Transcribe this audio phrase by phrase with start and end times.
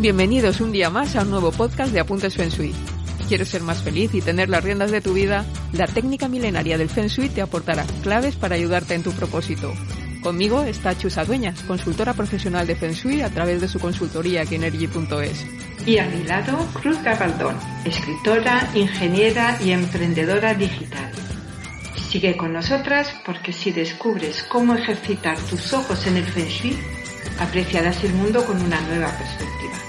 [0.00, 2.72] Bienvenidos un día más a un nuevo podcast de Apuntes Feng Shui.
[3.26, 5.44] ¿Quieres ser más feliz y tener las riendas de tu vida?
[5.72, 9.74] La técnica milenaria del Feng Shui te aportará claves para ayudarte en tu propósito.
[10.22, 15.44] Conmigo está Chusa Dueñas, consultora profesional de Feng Shui a través de su consultoría Kinergy.es.
[15.84, 21.10] Y a mi lado, Cruz Gabaldón, escritora, ingeniera y emprendedora digital.
[22.08, 26.78] Sigue con nosotras porque si descubres cómo ejercitar tus ojos en el Feng Shui,
[27.40, 29.87] apreciarás el mundo con una nueva perspectiva.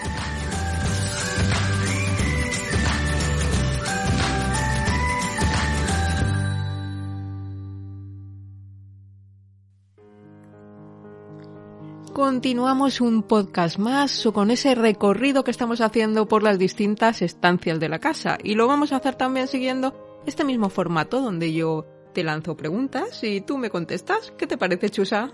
[12.19, 17.87] Continuamos un podcast más con ese recorrido que estamos haciendo por las distintas estancias de
[17.87, 22.25] la casa y lo vamos a hacer también siguiendo este mismo formato donde yo te
[22.25, 24.33] lanzo preguntas y tú me contestas.
[24.37, 25.31] ¿Qué te parece, Chusa?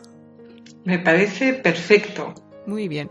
[0.83, 2.35] Me parece perfecto.
[2.67, 3.09] Muy bien.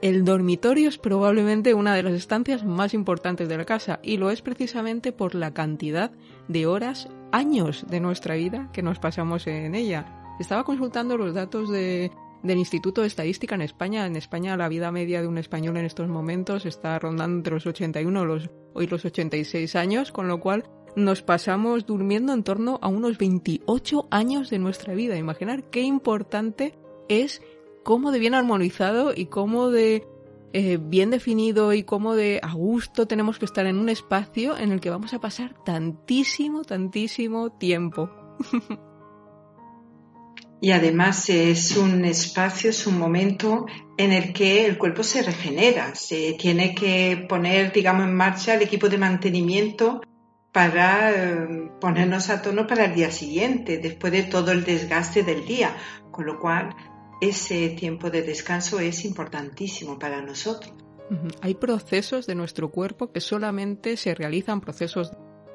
[0.00, 4.30] El dormitorio es probablemente una de las estancias más importantes de la casa y lo
[4.30, 6.10] es precisamente por la cantidad
[6.48, 10.24] de horas, años de nuestra vida que nos pasamos en ella.
[10.40, 12.10] Estaba consultando los datos de,
[12.42, 14.06] del Instituto de Estadística en España.
[14.06, 17.66] En España la vida media de un español en estos momentos está rondando entre los
[17.66, 20.64] 81 los, y los 86 años, con lo cual
[20.96, 25.16] nos pasamos durmiendo en torno a unos 28 años de nuestra vida.
[25.16, 26.74] Imaginar qué importante
[27.08, 27.42] es
[27.84, 30.06] cómo de bien armonizado y cómo de
[30.52, 34.72] eh, bien definido y cómo de a gusto tenemos que estar en un espacio en
[34.72, 38.10] el que vamos a pasar tantísimo, tantísimo tiempo.
[40.60, 43.66] Y además es un espacio, es un momento
[43.96, 48.62] en el que el cuerpo se regenera, se tiene que poner, digamos, en marcha el
[48.62, 50.02] equipo de mantenimiento
[50.52, 55.46] para eh, ponernos a tono para el día siguiente, después de todo el desgaste del
[55.46, 55.76] día,
[56.10, 56.74] con lo cual
[57.20, 60.74] ese tiempo de descanso es importantísimo para nosotros.
[61.42, 65.12] Hay procesos de nuestro cuerpo que solamente se realizan, procesos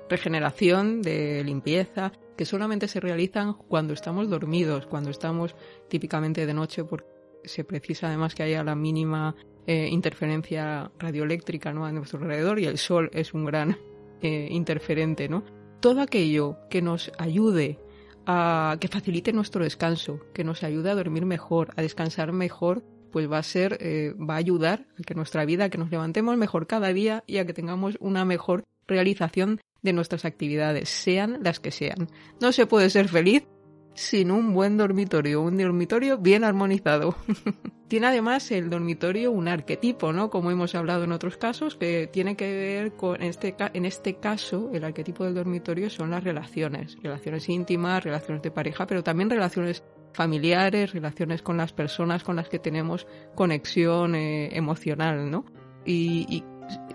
[0.09, 5.55] regeneración, de limpieza, que solamente se realizan cuando estamos dormidos, cuando estamos
[5.89, 7.07] típicamente de noche, porque
[7.43, 9.35] se precisa además que haya la mínima
[9.67, 11.85] eh, interferencia radioeléctrica ¿no?
[11.85, 13.77] a nuestro alrededor y el sol es un gran
[14.21, 15.29] eh, interferente.
[15.29, 15.43] ¿no?
[15.79, 17.79] Todo aquello que nos ayude
[18.25, 23.31] a que facilite nuestro descanso, que nos ayude a dormir mejor, a descansar mejor, pues
[23.31, 26.67] va a ser, eh, va a ayudar a que nuestra vida, que nos levantemos mejor
[26.67, 31.71] cada día y a que tengamos una mejor realización de nuestras actividades, sean las que
[31.71, 32.09] sean.
[32.41, 33.47] No se puede ser feliz
[33.93, 37.15] sin un buen dormitorio, un dormitorio bien armonizado.
[37.87, 40.29] tiene además el dormitorio un arquetipo, ¿no?
[40.29, 44.69] Como hemos hablado en otros casos, que tiene que ver con, este, en este caso,
[44.73, 49.83] el arquetipo del dormitorio son las relaciones, relaciones íntimas, relaciones de pareja, pero también relaciones
[50.13, 55.45] familiares, relaciones con las personas con las que tenemos conexión eh, emocional, ¿no?
[55.87, 56.43] y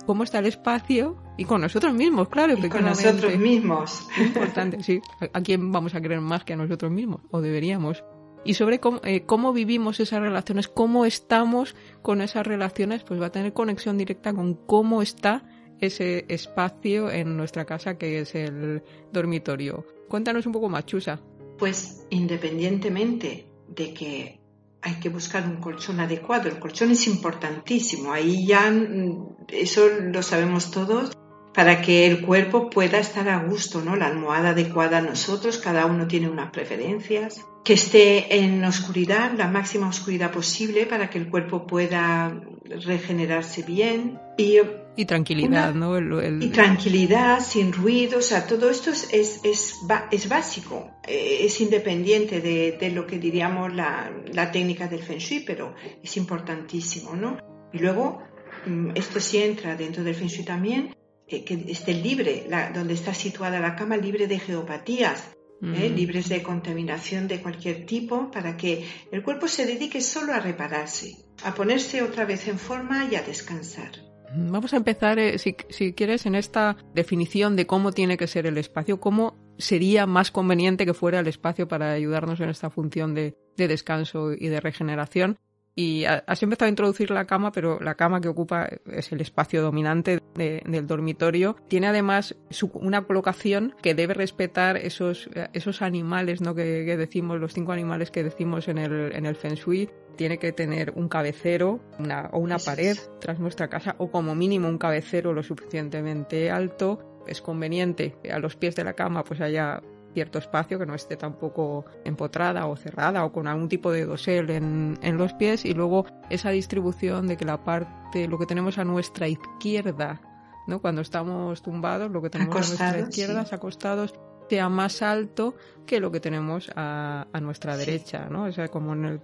[0.04, 2.52] cómo está el espacio y con nosotros mismos, claro.
[2.52, 4.06] Y con nosotros mismos.
[4.18, 5.00] importante, sí.
[5.32, 7.22] ¿A quién vamos a creer más que a nosotros mismos?
[7.30, 8.04] O deberíamos.
[8.44, 13.26] Y sobre cómo, eh, cómo, vivimos esas relaciones, cómo estamos con esas relaciones, pues va
[13.26, 15.42] a tener conexión directa con cómo está
[15.80, 19.86] ese espacio en nuestra casa que es el dormitorio.
[20.10, 21.20] Cuéntanos un poco más, Chusa.
[21.58, 24.40] Pues independientemente de que
[24.82, 26.50] hay que buscar un colchón adecuado.
[26.50, 28.12] El colchón es importantísimo.
[28.12, 31.16] Ahí ya mm, eso lo sabemos todos
[31.54, 33.96] para que el cuerpo pueda estar a gusto, ¿no?
[33.96, 37.44] La almohada adecuada a nosotros, cada uno tiene unas preferencias.
[37.64, 44.18] Que esté en oscuridad, la máxima oscuridad posible para que el cuerpo pueda regenerarse bien.
[44.38, 44.58] Y
[44.96, 45.98] y tranquilidad, ¿no?
[46.40, 52.40] Y tranquilidad, sin ruido, o sea, todo esto es, es, es, básico, eh, es independiente
[52.40, 57.38] de, de, lo que diríamos la, la, técnica del Feng Shui, pero es importantísimo, ¿no?
[57.72, 58.20] Y luego,
[58.66, 60.94] mm, esto sí entra dentro del Feng Shui también,
[61.30, 65.30] eh, que esté libre, la, donde está situada la cama, libre de geopatías,
[65.62, 65.90] ¿eh?
[65.90, 65.94] mm.
[65.94, 71.16] libres de contaminación de cualquier tipo, para que el cuerpo se dedique solo a repararse,
[71.44, 73.92] a ponerse otra vez en forma y a descansar.
[74.32, 75.54] Vamos a empezar, eh, si,
[75.92, 80.86] quieres, en esta definición de cómo tiene que ser el espacio, cómo sería más conveniente
[80.86, 85.38] que fuera el espacio para ayudarnos en esta función de, descanso y de regeneración.
[85.80, 89.62] Y has empezado a introducir la cama, pero la cama que ocupa es el espacio
[89.62, 91.56] dominante del dormitorio.
[91.68, 92.36] Tiene además
[92.74, 96.54] una colocación que debe respetar esos, esos animales ¿no?
[96.54, 100.52] que, decimos, los cinco animales que decimos en el, en el Feng Shui tiene que
[100.52, 105.32] tener un cabecero una, o una pared tras nuestra casa o como mínimo un cabecero
[105.32, 107.22] lo suficientemente alto.
[107.26, 109.80] Es conveniente que a los pies de la cama pues haya
[110.12, 114.50] cierto espacio que no esté tampoco empotrada o cerrada o con algún tipo de dosel
[114.50, 118.78] en, en los pies y luego esa distribución de que la parte, lo que tenemos
[118.78, 120.20] a nuestra izquierda,
[120.66, 120.80] ¿no?
[120.80, 124.14] Cuando estamos tumbados, lo que tenemos a nuestra izquierda, acostados,
[124.48, 125.54] sea más alto
[125.86, 128.44] que lo que tenemos a, a nuestra derecha, ¿no?
[128.44, 129.20] O sea, como en el,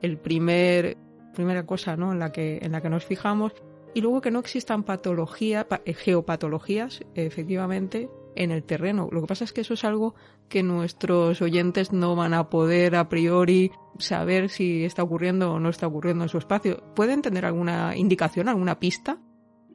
[0.00, 0.96] el primer
[1.34, 2.12] primera cosa, ¿no?
[2.12, 3.52] En la que en la que nos fijamos
[3.94, 9.08] y luego que no existan patologías, eh, geopatologías, efectivamente, en el terreno.
[9.10, 10.14] Lo que pasa es que eso es algo
[10.48, 15.68] que nuestros oyentes no van a poder a priori saber si está ocurriendo o no
[15.68, 16.82] está ocurriendo en su espacio.
[16.94, 19.18] ¿Pueden tener alguna indicación, alguna pista?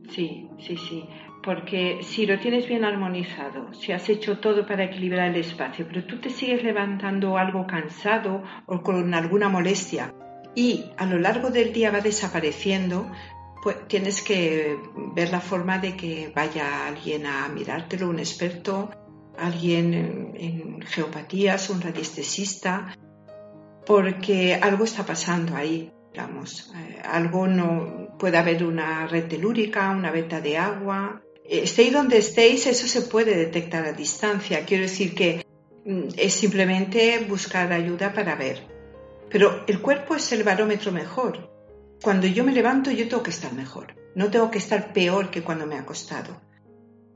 [0.10, 1.06] Sí, sí, sí.
[1.44, 6.04] Porque si lo tienes bien armonizado, si has hecho todo para equilibrar el espacio, pero
[6.06, 10.14] tú te sigues levantando algo cansado o con alguna molestia
[10.56, 13.12] y a lo largo del día va desapareciendo,
[13.74, 14.78] tienes que
[15.16, 18.90] ver la forma de que vaya alguien a mirártelo, un experto,
[19.38, 22.96] alguien en, geopatías, un radiestesista,
[23.86, 26.72] porque algo está pasando ahí, digamos.
[26.76, 31.22] Eh, algo no puede haber una red telúrica, una veta de agua.
[31.44, 34.66] Estéis donde estéis, eso se puede detectar a distancia.
[34.66, 35.46] Quiero decir que
[35.86, 38.68] mm, es simplemente buscar ayuda para ver.
[39.30, 41.55] Pero el cuerpo es el barómetro mejor
[42.06, 45.42] cuando yo me levanto yo tengo que estar mejor, no tengo que estar peor que
[45.42, 46.40] cuando me he acostado.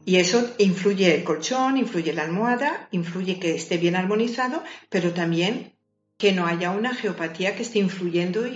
[0.03, 5.77] Y eso influye el colchón, influye la almohada, influye que esté bien armonizado, pero también
[6.17, 8.47] que no haya una geopatía que esté influyendo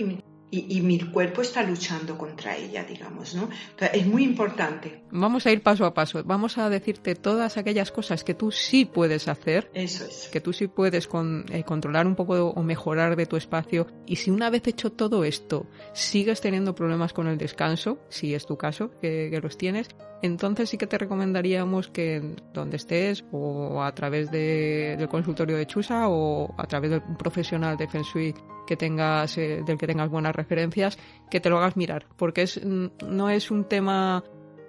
[0.54, 3.48] y, mi cuerpo está luchando contra ella, digamos, ¿no?
[3.92, 5.02] es muy importante.
[5.10, 6.22] Vamos a ir paso a paso.
[6.24, 9.70] Vamos a decirte todas aquellas cosas que tú sí puedes hacer.
[9.74, 10.28] Eso es.
[10.32, 11.08] Que tú sí puedes
[11.50, 13.86] eh, controlar un poco o mejorar de tu espacio.
[14.06, 18.46] Y si una vez hecho todo esto sigues teniendo problemas con el descanso, si es
[18.46, 19.88] tu caso, que los tienes,
[20.24, 26.08] entonces sí que te recomendaríamos que donde estés o a través del consultorio de Chusa
[26.08, 28.34] o a través del profesional de Feng Shui
[28.66, 30.98] que tengas, eh, del que tengas buenas referencias,
[31.30, 34.24] que te lo hagas mirar, porque es, no es un tema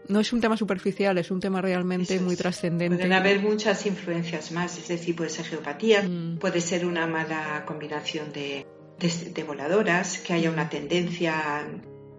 [0.08, 2.98] no es un tema superficial, es un tema realmente muy trascendente.
[2.98, 6.38] Pueden haber muchas influencias más, es decir, puede ser geopatía, mm.
[6.38, 8.68] puede ser una mala combinación de,
[9.00, 11.66] de, voladoras, que haya una tendencia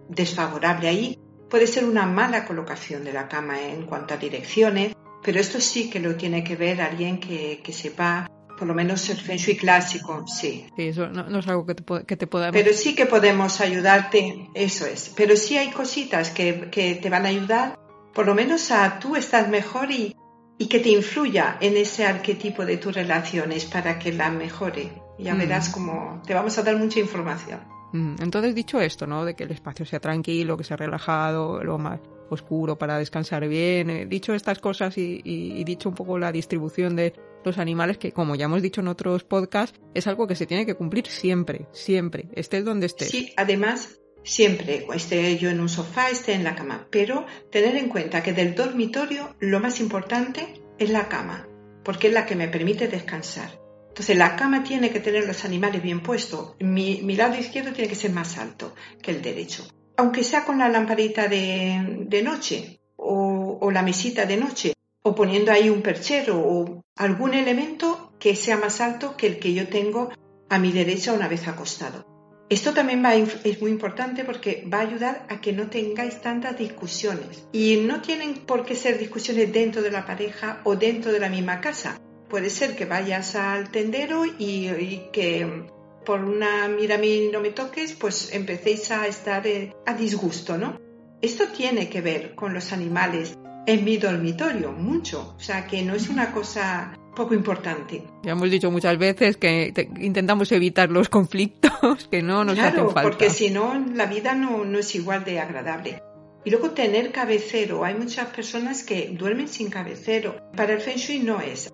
[0.09, 1.19] desfavorable ahí,
[1.49, 5.89] Puede ser una mala colocación de la cama en cuanto a direcciones, pero esto sí
[5.89, 10.25] que lo tiene que ver alguien que, sepa por lo menos el feng shui clásico,
[10.27, 10.67] sí.
[10.75, 12.53] Sí, eso no, es algo que te, que te podamos...
[12.53, 15.13] Pero sí que podemos ayudarte, eso es.
[15.15, 17.77] Pero sí hay cositas que, que te van a ayudar,
[18.13, 20.15] por lo menos a tú estar mejor y,
[20.57, 24.91] y, que te influya en ese arquetipo de tus relaciones para que la mejore.
[25.19, 25.37] Ya mm.
[25.37, 27.76] verás como te vamos a dar mucha información.
[27.93, 29.25] Entonces, dicho esto, ¿no?
[29.25, 31.99] De que el espacio sea tranquilo, que sea relajado, lo más
[32.29, 37.13] oscuro para descansar bien, eh, dicho estas cosas y, dicho un poco la distribución de
[37.43, 40.65] los animales, que como ya hemos dicho en otros podcasts, es algo que se tiene
[40.65, 43.09] que cumplir siempre, siempre, estés donde estés.
[43.09, 47.89] Sí, además, siempre, esté yo en un sofá, esté en la cama, pero tener en
[47.89, 51.47] cuenta que del dormitorio lo más importante es la cama,
[51.83, 53.66] porque es la que me permite descansar.
[53.97, 56.53] Entonces la cama tiene que tener los animales bien puestos.
[56.59, 59.67] Mi, lado izquierdo tiene que ser más alto que el derecho.
[59.97, 65.71] Aunque sea con la lamparita de, noche o, la mesita de noche o poniendo ahí
[65.71, 70.11] un perchero o algún elemento que sea más alto que el que yo tengo
[70.47, 72.05] a mi derecha una vez acostado.
[72.49, 76.55] Esto también va es muy importante porque va a ayudar a que no tengáis tantas
[76.55, 77.47] discusiones.
[77.51, 81.29] Y no tienen por qué ser discusiones dentro de la pareja o dentro de la
[81.29, 81.99] misma casa.
[82.29, 85.65] Puede ser que vayas al tendero y, que
[86.05, 90.57] por una mira a mí no me toques, pues empecéis a estar eh, a disgusto,
[90.57, 90.79] ¿no?
[91.21, 95.35] Esto tiene que ver con los animales en mi dormitorio, mucho.
[95.37, 98.03] O sea, que no es una cosa poco importante.
[98.23, 103.01] Ya hemos dicho muchas veces que intentamos evitar los conflictos, que no nos hacen falta.
[103.01, 106.01] porque si no, la vida no, no es igual de agradable.
[106.45, 107.83] Y luego tener cabecero.
[107.83, 110.37] Hay muchas personas que duermen sin cabecero.
[110.55, 111.73] Para el Feng Shui no es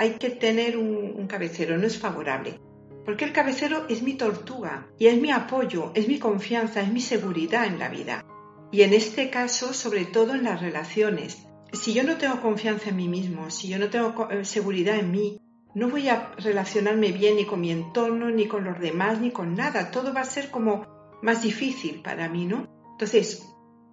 [0.00, 2.58] hay que tener un, cabecero, no es favorable.
[3.04, 7.02] Porque el cabecero es mi tortuga y es mi apoyo, es mi confianza, es mi
[7.02, 8.24] seguridad en la vida.
[8.72, 11.46] Y en este caso, sobre todo en las relaciones.
[11.74, 15.10] Si yo no tengo confianza en mí mismo, si yo no tengo eh, seguridad en
[15.10, 15.38] mí,
[15.74, 19.54] no voy a relacionarme bien ni con mi entorno, ni con los demás, ni con
[19.54, 19.90] nada.
[19.90, 20.86] Todo va a ser como
[21.20, 22.66] más difícil para mí, ¿no?
[22.92, 23.49] Entonces,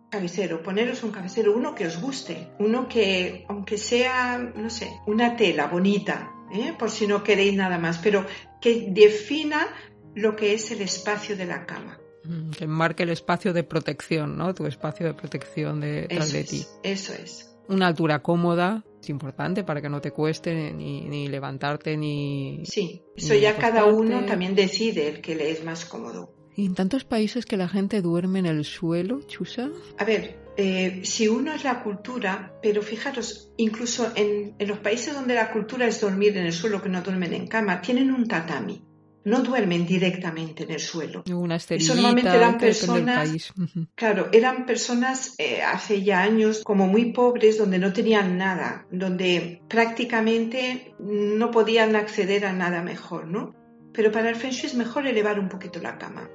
[0.09, 5.35] cabecero, poneros un cabecero, uno que os guste, uno que, aunque sea, no sé, una
[5.35, 6.73] tela bonita, ¿eh?
[6.77, 8.25] por si no queréis nada más, pero
[8.61, 9.67] que defina
[10.15, 11.99] lo que es el espacio de la cama.
[12.23, 14.53] Mm, que marque el espacio de protección, ¿no?
[14.53, 16.65] Tu espacio de protección de, de ti.
[16.83, 17.53] eso es.
[17.69, 22.63] Una altura cómoda, es importante para que no te cueste ni, ni levantarte ni...
[22.65, 26.36] Sí, eso ya cada uno también decide el que le es más cómodo.
[26.57, 29.69] ¿Y en tantos países que la gente duerme en el suelo, Chusa?
[29.99, 35.13] A ver, eh, si uno es la cultura, pero fijaros, incluso en, en, los países
[35.13, 38.27] donde la cultura es dormir en el suelo, que no duermen en cama, tienen un
[38.27, 38.81] tatami
[39.27, 41.23] no duermen directamente en el suelo.
[41.29, 43.53] Una Eso normalmente eran personas,
[43.93, 49.61] claro, eran personas eh, hace ya años como muy pobres, donde no tenían nada, donde
[49.67, 53.53] prácticamente no podían acceder a nada mejor, ¿no?
[53.91, 56.29] Pero para el Feng Shui es mejor elevar un poquito la cama,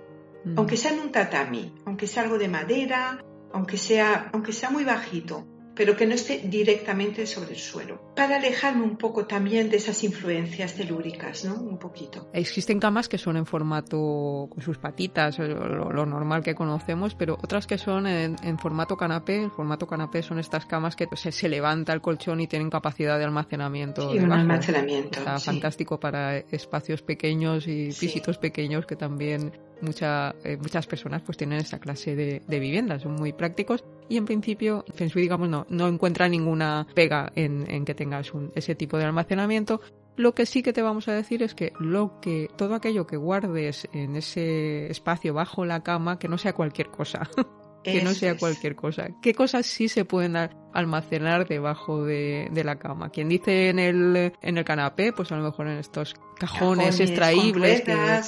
[0.57, 4.85] aunque sea en un tatami, aunque sea algo de madera, aunque sea, aunque sea muy
[4.85, 9.79] bajito pero que no esté directamente sobre el suelo, para alejarme un poco también de
[9.79, 11.55] esas influencias telúricas, ¿no?
[11.55, 12.29] Un poquito.
[12.33, 17.67] Existen camas que son en formato con sus patitas, lo, normal que conocemos, pero otras
[17.67, 19.45] que son en, formato canapé.
[19.45, 23.25] El formato canapé son estas camas que se, levanta el colchón y tienen capacidad de
[23.25, 24.13] almacenamiento.
[24.13, 25.19] Sí, un almacenamiento.
[25.19, 31.37] Está fantástico para espacios pequeños y pisitos pequeños que también mucha, eh, muchas personas pues
[31.37, 35.67] tienen esta clase de, de, viviendas, son muy prácticos y en principio Feng digamos no,
[35.69, 39.81] no encuentra ninguna pega en, en que tengas un, ese tipo de almacenamiento.
[40.17, 43.17] Lo que sí que te vamos a decir es que lo que todo aquello que
[43.17, 47.29] guardes en ese espacio bajo la cama que no sea cualquier cosa.
[47.83, 49.09] que no sea cualquier cosa.
[49.21, 50.37] ¿Qué cosas sí se pueden
[50.73, 53.11] almacenar debajo de, la cama?
[53.11, 57.83] Quien dice en el, en el canapé, pues a lo mejor en estos cajones, extraíbles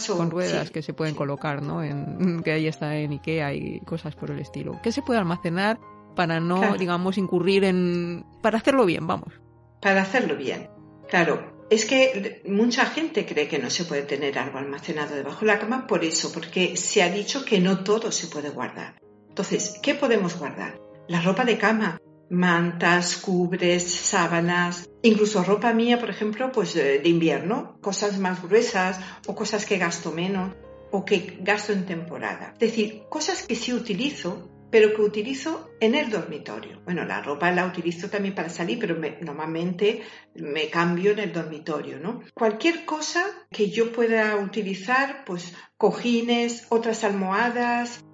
[0.06, 1.82] con ruedas, que, se pueden colocar, ¿no?
[1.82, 4.80] En, que ahí está en Ikea y cosas por el estilo.
[4.82, 5.78] ¿Qué se puede almacenar
[6.14, 8.24] para no, digamos, incurrir en...
[8.42, 9.34] para hacerlo bien, vamos?
[9.80, 10.70] Para hacerlo bien,
[11.08, 11.52] claro.
[11.70, 15.58] Es que mucha gente cree que no se puede tener algo almacenado debajo de la
[15.58, 18.94] cama por eso, porque se ha dicho que no todo se puede guardar.
[19.34, 20.80] Entonces, ¿qué podemos guardar?
[21.08, 22.00] La ropa de cama,
[22.30, 29.34] mantas, cubres, sábanas, incluso ropa mía, por ejemplo, pues de invierno, cosas más gruesas o
[29.34, 30.54] cosas que gasto menos
[30.92, 32.52] o que gasto en temporada.
[32.52, 36.80] Es decir, cosas que sí utilizo, pero que utilizo en el dormitorio.
[36.84, 40.02] Bueno, la ropa la utilizo también para salir, pero normalmente
[40.36, 42.20] me cambio en el dormitorio, ¿no?
[42.34, 48.04] Cualquier cosa que yo pueda utilizar, pues cojines, otras almohadas,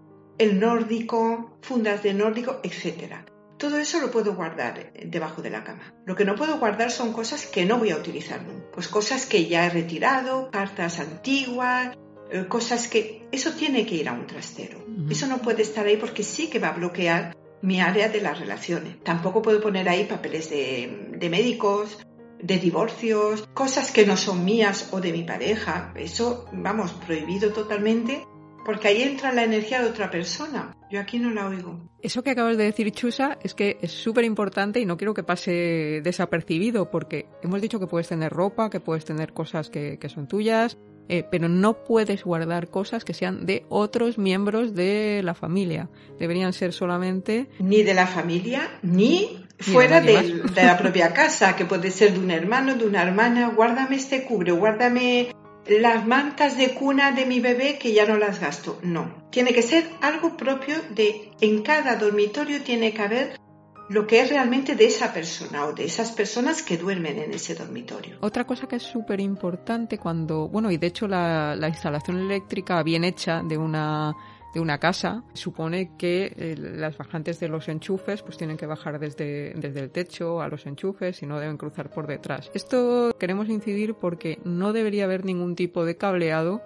[0.40, 3.12] el nórdico, fundas de nórdico, etc.
[3.58, 5.92] Todo eso lo puedo guardar debajo de la cama.
[6.06, 8.70] Lo que no puedo guardar son cosas que no voy a utilizar nunca.
[8.72, 11.94] Pues cosas que ya he retirado, cartas antiguas,
[12.30, 13.28] eh, cosas que...
[13.30, 14.82] Eso tiene que ir a un trastero.
[15.10, 18.40] Eso no puede estar ahí porque sí que va a bloquear mi área de las
[18.40, 18.98] relaciones.
[19.04, 21.98] Tampoco puedo poner ahí papeles de, de médicos,
[22.42, 25.92] de divorcios, cosas que no son mías o de mi pareja.
[25.96, 28.24] Eso, vamos, prohibido totalmente
[28.64, 30.76] porque ahí entra la energía de otra persona.
[30.90, 31.80] Yo aquí no la oigo.
[32.02, 35.22] Eso que acabas de decir, Chusa, es que es súper importante y no quiero que
[35.22, 40.26] pase desapercibido, porque hemos dicho que puedes tener ropa, que puedes tener cosas que, son
[40.26, 45.88] tuyas, eh, pero no puedes guardar cosas que sean de otros miembros de la familia.
[46.18, 47.48] Deberían ser solamente...
[47.58, 52.18] Ni de la familia, ni fuera de, de, la propia casa, que puede ser de
[52.18, 55.32] un hermano, de una hermana, guárdame este cubre, guárdame
[55.66, 58.78] las mantas de cuna de mi bebé que ya no las gasto.
[58.82, 63.40] No, tiene que ser algo propio de en cada dormitorio tiene que haber
[63.88, 67.56] lo que es realmente de esa persona o de esas personas que duermen en ese
[67.56, 68.18] dormitorio.
[68.20, 72.82] Otra cosa que es súper importante cuando, bueno, y de hecho la, la instalación eléctrica
[72.84, 74.14] bien hecha de una
[74.54, 78.98] de una casa, supone que eh, las bajantes de los enchufes pues tienen que bajar
[78.98, 82.50] desde, desde el techo a los enchufes y no deben cruzar por detrás.
[82.54, 86.62] Esto queremos incidir porque no debería haber ningún tipo de cableado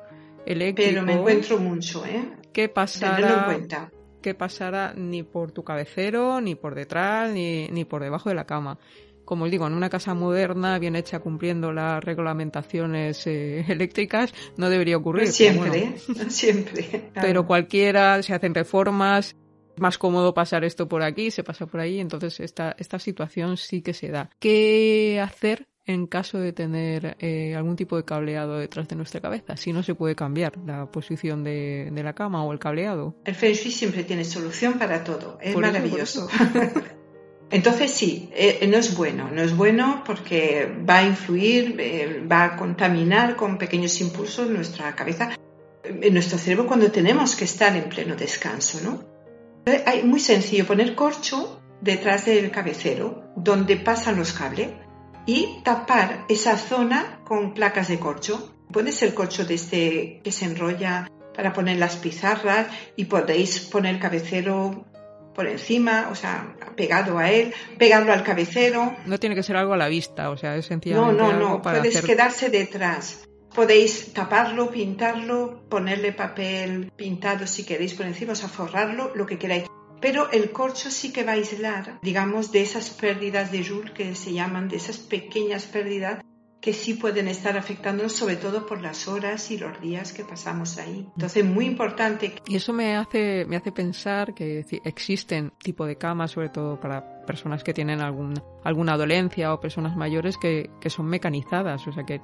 [0.46, 0.90] eléctrico.
[0.90, 2.24] Pero me encuentro mucho, ¿eh?
[2.52, 3.58] Que pasara,
[4.22, 8.46] que pasara ni por tu cabecero, ni por detrás, ni, ni por debajo de la
[8.46, 8.78] cama
[9.24, 14.70] como os digo, en una casa moderna, bien hecha, cumpliendo las reglamentaciones eh, eléctricas, no
[14.70, 15.28] debería ocurrir.
[15.28, 15.94] siempre,
[16.28, 17.10] siempre.
[17.14, 19.36] Pero cualquiera, se hacen reformas,
[19.74, 23.56] es más cómodo pasar esto por aquí, se pasa por ahí, entonces esta, esta situación
[23.56, 24.30] sí que se da.
[24.38, 29.56] ¿Qué hacer en caso de tener eh, algún tipo de cableado detrás de nuestra cabeza,
[29.56, 33.16] si no se puede cambiar la posición de, la cama o el cableado.
[33.24, 36.28] El Feng Shui siempre tiene solución para todo, es maravilloso.
[37.54, 42.42] Entonces sí, eh, no es bueno, no es bueno porque va a influir, eh, va
[42.42, 45.38] a contaminar con pequeños impulsos nuestra cabeza,
[45.84, 49.04] en nuestro cerebro cuando tenemos que estar en pleno descanso, ¿no?
[49.86, 54.70] Hay muy sencillo poner corcho detrás del cabecero donde pasan los cables
[55.24, 58.52] y tapar esa zona con placas de corcho.
[58.72, 63.94] Puede ser corcho de este que se enrolla para poner las pizarras y podéis poner
[63.94, 64.86] el cabecero
[65.34, 68.96] por encima, o sea, pegado a él, pegarlo al cabecero.
[69.06, 71.22] No tiene que ser algo a la vista, o sea, es sencillamente.
[71.22, 73.28] No, no, no, puedes quedarse detrás.
[73.54, 79.38] Podéis taparlo, pintarlo, ponerle papel pintado si queréis por encima, o sea, forrarlo, lo que
[79.38, 79.64] queráis.
[80.00, 84.14] Pero el corcho sí que va a aislar, digamos, de esas pérdidas de Joule que
[84.14, 86.18] se llaman, de esas pequeñas pérdidas
[86.64, 90.78] que sí pueden estar afectándonos, sobre todo por las horas y los días que pasamos
[90.78, 91.06] ahí.
[91.14, 92.36] Entonces, muy importante.
[92.48, 97.20] Y eso me hace, me hace pensar que existen tipo de camas, sobre todo para
[97.26, 98.32] personas que tienen algún,
[98.64, 102.22] alguna dolencia o personas mayores que, que son mecanizadas, o sea que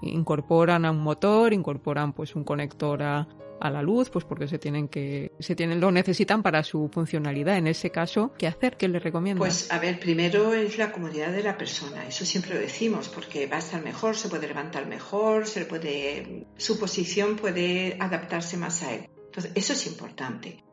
[0.00, 3.28] incorporan a un motor, incorporan pues un conector a,
[3.62, 7.56] a la luz, pues porque se tienen que, se tienen, lo necesitan para su funcionalidad.
[7.56, 8.76] En ese caso, ¿qué hacer?
[8.76, 9.38] ¿Qué le recomiendo?
[9.38, 13.46] Pues a ver, primero es la comodidad de la persona, eso siempre lo decimos, porque
[13.46, 18.82] va a estar mejor, se puede levantar mejor, se puede, su posición puede adaptarse más
[18.82, 19.08] a él.
[19.26, 20.64] Entonces, eso es importante.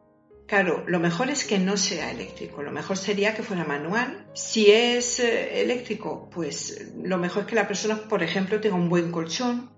[0.48, 4.26] Claro, lo mejor es que no sea eléctrico, lo mejor sería que fuera manual.
[4.34, 8.90] Si es eh, eléctrico, pues lo mejor es que la persona, por ejemplo, tenga un
[8.90, 9.70] buen colchón,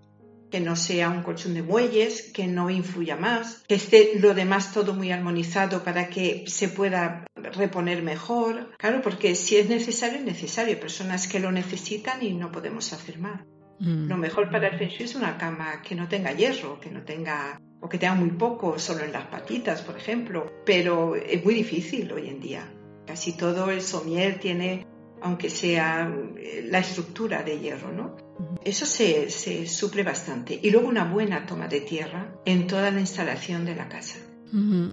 [0.51, 4.74] que no sea un colchón de muelles, que no influya más, que esté lo demás
[4.74, 8.72] todo muy armonizado para que se pueda reponer mejor.
[8.77, 10.79] Claro, porque si es necesario, es necesario.
[10.79, 13.41] Personas que lo necesitan y no podemos hacer más.
[13.79, 14.08] Mm.
[14.08, 17.01] Lo mejor para el Feng Shui es una cama que no tenga hierro, que no
[17.03, 20.51] tenga o que tenga muy poco, solo en las patitas, por ejemplo.
[20.65, 22.72] Pero es muy difícil hoy en día.
[23.08, 24.86] Casi todo el somier tiene
[25.22, 28.16] aunque sea eh, la estructura de hierro, ¿no?
[28.63, 30.60] Eso se, se suple bastante.
[30.62, 34.20] Y luego una buena toma de tierra en toda la instalación de la casa.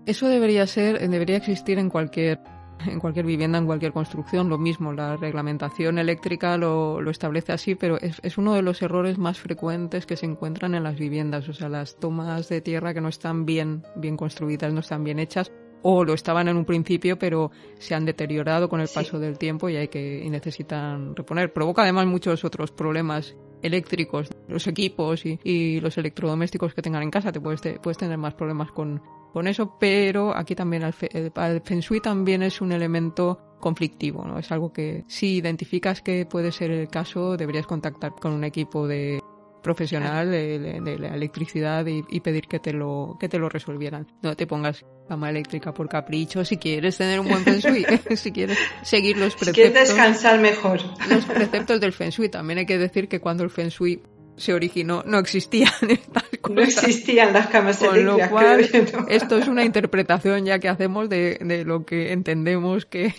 [0.06, 2.38] Eso debería ser, debería existir en cualquier
[2.86, 7.74] en cualquier vivienda, en cualquier construcción, lo mismo, la reglamentación eléctrica lo, lo establece así,
[7.74, 11.48] pero es, es, uno de los errores más frecuentes que se encuentran en las viviendas,
[11.48, 15.18] o sea, las tomas de tierra que no están bien, bien construidas, no están bien
[15.18, 15.50] hechas,
[15.82, 19.68] o lo estaban en un principio pero se han deteriorado con el paso del tiempo
[19.68, 21.52] y hay que y necesitan reponer.
[21.52, 27.32] Provoca además muchos otros problemas eléctricos, los equipos y, los electrodomésticos que tengan en casa.
[27.32, 31.80] Te puedes, puedes tener más problemas con, con eso, pero aquí también el, el, Feng
[31.80, 34.38] Shui también es un elemento conflictivo, ¿no?
[34.38, 38.86] Es algo que si identificas que puede ser el caso, deberías contactar con un equipo
[38.86, 39.20] de
[39.62, 44.06] profesional de, la electricidad y, pedir que te lo que te lo resolvieran.
[44.22, 47.84] No te pongas cama eléctrica por capricho si quieres tener un buen feng shui,
[48.16, 49.64] si quieres seguir los preceptos.
[49.64, 50.80] Si quieres descansar mejor.
[51.08, 52.28] Los preceptos del feng shui.
[52.28, 54.02] También hay que decir que cuando el feng shui
[54.36, 56.56] se originó no existían estas cosas.
[56.56, 58.68] No existían las camas Con lo cual,
[59.08, 63.12] esto es una interpretación ya que hacemos de, de lo que entendemos que,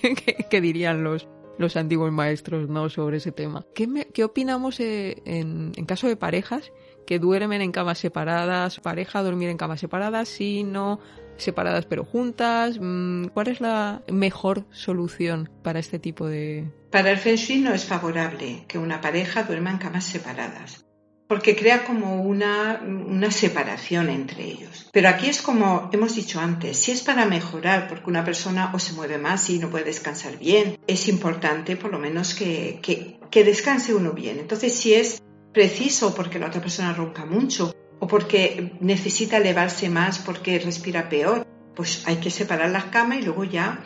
[0.49, 1.27] que dirían los,
[1.59, 3.65] los antiguos maestros no sobre ese tema.
[3.75, 6.71] ¿Qué, opinamos eh, en, en, caso de parejas
[7.05, 10.99] que duermen en camas separadas, pareja dormir en camas separadas, si no
[11.35, 12.79] separadas pero juntas?
[12.79, 16.71] Mm, ¿Cuál es la mejor solución para este tipo de...?
[16.91, 20.88] Para el Feng Shui no es favorable que una pareja duerma en camas separadas
[21.29, 24.89] porque crea como una, una, separación entre ellos.
[24.91, 28.79] Pero aquí es como hemos dicho antes, si es para mejorar, porque una persona o
[28.79, 33.19] se mueve más y no puede descansar bien, es importante por lo menos que, que,
[33.29, 34.39] que descanse uno bien.
[34.39, 35.21] Entonces, si es
[35.53, 41.45] preciso porque la otra persona ronca mucho o porque necesita elevarse más porque respira peor,
[41.75, 43.83] pues hay que separar las camas y luego ya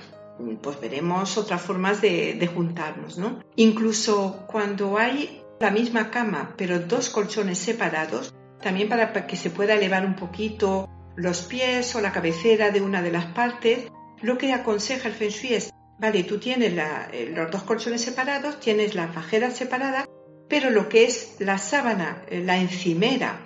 [0.62, 3.40] pues veremos otras formas de, de juntarnos, ¿no?
[3.58, 9.76] Incluso cuando hay la misma cama, pero dos colchones separados, también para que se pueda
[9.76, 13.88] elevar un poquito los pies o la cabecera de una de las partes,
[14.22, 16.74] lo que aconseja el Feng Shui es, vale, tú tienes
[17.14, 20.06] eh, los dos colchones separados, tienes las fajeras separadas,
[20.50, 23.40] pero lo que es la sábana, eh, la encimera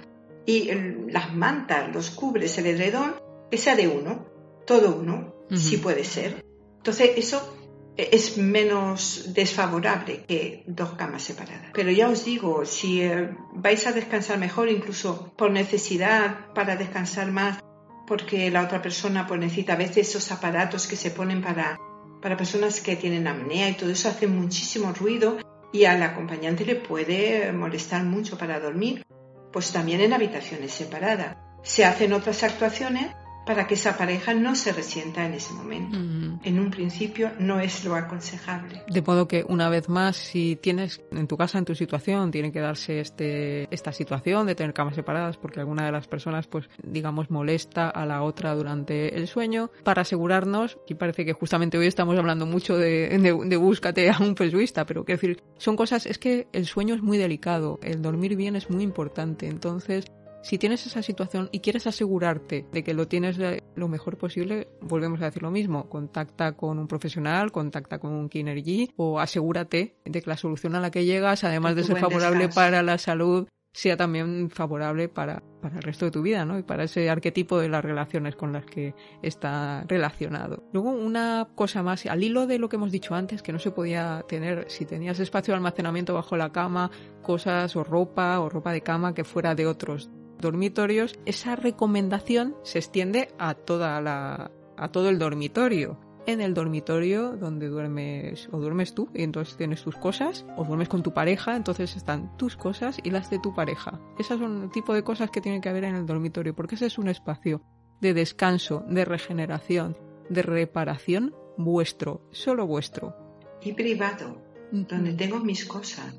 [0.44, 0.72] y
[1.12, 3.14] las mantas, los cubres, el edredón,
[3.52, 4.26] que sea de uno,
[4.66, 6.44] todo uno, si puede ser.
[6.78, 7.54] Entonces eso
[7.98, 11.72] es menos desfavorable que dos camas separadas.
[11.74, 17.32] Pero ya os digo, si eh, vais a descansar mejor, incluso por necesidad, para descansar
[17.32, 17.60] más,
[18.06, 21.78] porque la otra persona pues, necesita a veces esos aparatos que se ponen para,
[22.22, 25.38] para personas que tienen apnea y todo eso hace muchísimo ruido
[25.74, 29.06] y al acompañante le puede molestar mucho para dormir,
[29.52, 31.36] pues también en habitaciones separadas.
[31.64, 33.08] Se hacen otras actuaciones
[33.48, 35.98] para que esa pareja no se resienta en ese momento.
[36.44, 38.84] En un principio no es lo aconsejable.
[38.90, 42.52] De modo que una vez más, si tienes en tu casa, en tu situación, tiene
[42.52, 46.70] que darse este, esta situación de tener camas separadas porque alguna de las personas, pues,
[46.84, 51.88] digamos, molesta a la otra durante el sueño, para asegurarnos, y parece que justamente hoy
[51.88, 56.18] estamos hablando mucho de, de, búscate a un pesuista, pero quiero decir, son cosas, es
[56.18, 60.06] que el sueño es muy delicado, el dormir bien es muy importante, entonces
[60.48, 63.38] si tienes esa situación y quieres asegurarte de que lo tienes
[63.76, 68.30] lo mejor posible, volvemos a decir lo mismo, contacta con un profesional, contacta con un
[68.30, 72.48] Kinergy o asegúrate de que la solución a la que llegas, además de ser favorable
[72.48, 76.58] para la salud, sea también favorable para, para el resto de tu vida, ¿no?
[76.58, 80.64] Y para ese arquetipo de las relaciones con las que está relacionado.
[80.72, 83.72] Luego, una cosa más, al hilo de lo que hemos dicho antes, que no se
[83.72, 86.90] podía tener, si tenías espacio de almacenamiento bajo la cama,
[87.22, 92.80] cosas o ropa o ropa de cama que fuera de otros dormitorios, esa recomendación se
[92.80, 98.94] extiende a toda la, a todo el dormitorio en el dormitorio donde duermes o duermes
[98.94, 102.98] tú y entonces tienes tus cosas o duermes con tu pareja, entonces están tus cosas
[103.02, 104.00] y las de tu pareja.
[104.20, 106.88] Esas son el tipo de cosas que tienen que haber en el dormitorio porque ese
[106.88, 107.62] es un espacio
[108.02, 109.98] de descanso, de regeneración,
[110.30, 113.16] de reparación vuestro, solo vuestro.
[113.62, 116.14] Y privado, donde tengo mis cosas.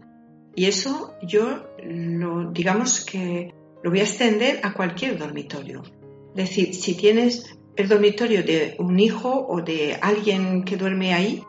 [0.55, 5.83] Y eso yo lo digamos que lo voy a extender a cualquier dormitorio.
[6.35, 11.43] Es decir, si tienes el dormitorio de un hijo o de alguien que duerme ahí,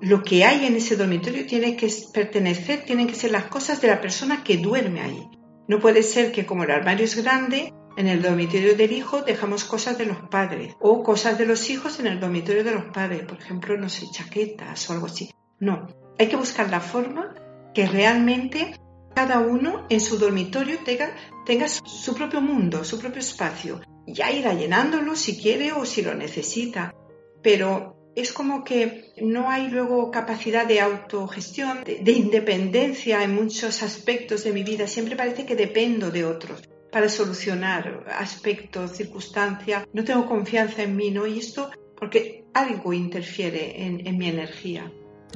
[0.00, 3.88] lo que hay en ese dormitorio tiene que pertenecer, tienen que ser las cosas de
[3.88, 5.28] la persona que duerme ahí.
[5.66, 9.64] No puede ser que como el armario es grande, en el dormitorio del hijo dejamos
[9.64, 13.22] cosas de los padres o cosas de los hijos en el dormitorio de los padres,
[13.22, 15.30] por ejemplo, no sé, chaquetas o algo así.
[15.60, 15.86] No,
[16.18, 17.34] hay que buscar la forma
[17.72, 18.74] que realmente
[19.14, 25.16] cada uno en su dormitorio tenga, su propio mundo, su propio espacio ya irá llenándolo
[25.16, 26.94] si quiere o si lo necesita,
[27.42, 34.44] pero es como que no hay luego capacidad de autogestión, de, independencia en muchos aspectos
[34.44, 34.86] de mi vida.
[34.86, 39.84] Siempre parece que dependo de otros para solucionar aspectos, circunstancias.
[39.92, 41.26] No tengo confianza en mí, ¿no?
[41.26, 44.92] Y esto porque algo interfiere en, mi energía.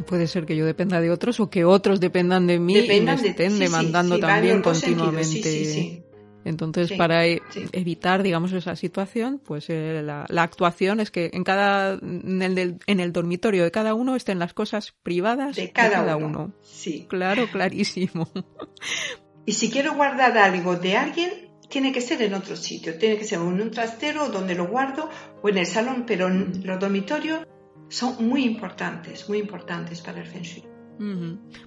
[0.07, 3.15] Puede ser que yo dependa de otros o que otros dependan de mí y me
[3.15, 6.05] estén demandando también continuamente.
[6.45, 11.99] Entonces, para e- evitar, digamos, esa situación, pues eh, la, actuación es que en cada
[12.01, 16.55] en el, en el, dormitorio de cada uno estén las cosas privadas de cada, uno.
[16.63, 17.07] Sí.
[17.09, 18.29] Claro, clarísimo.
[19.45, 21.31] Y si quiero guardar algo de alguien,
[21.71, 22.99] tiene que ser en otro sitio.
[22.99, 25.09] Tiene que ser en un trastero donde lo guardo
[25.43, 27.47] o en el salón, pero los dormitorios
[27.88, 30.64] son muy importantes, muy importantes para el Feng Shui.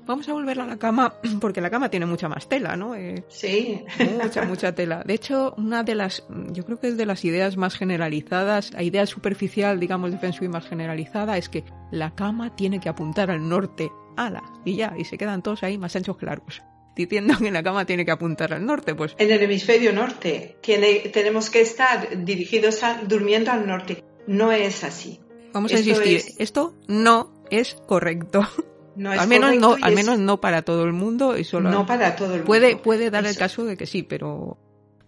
[0.05, 2.95] Vamos a volver a la cama porque la cama tiene mucha más tela, ¿no?
[2.95, 3.83] Eh, sí.
[4.21, 5.03] Mucha, mucha tela.
[5.05, 8.83] De hecho, una de las, yo creo que es de las ideas más generalizadas, la
[8.83, 13.31] idea superficial, digamos, de Feng Shui más generalizada es que la cama tiene que apuntar
[13.31, 13.89] al norte.
[14.17, 14.43] ¡Ala!
[14.65, 16.61] Y ya, y se quedan todos ahí más anchos claros
[16.93, 19.15] diciendo que la cama tiene que apuntar al norte, pues.
[19.17, 24.03] En el hemisferio norte tiene, tenemos que estar dirigidos a, durmiendo al norte.
[24.27, 25.19] No es así.
[25.53, 28.47] Vamos a insistir, esto no es correcto
[29.05, 32.35] al menos no, al menos no para todo el mundo y solo no para todo
[32.35, 32.83] el puede, mundo.
[32.83, 34.57] Puede dar el caso de que sí, pero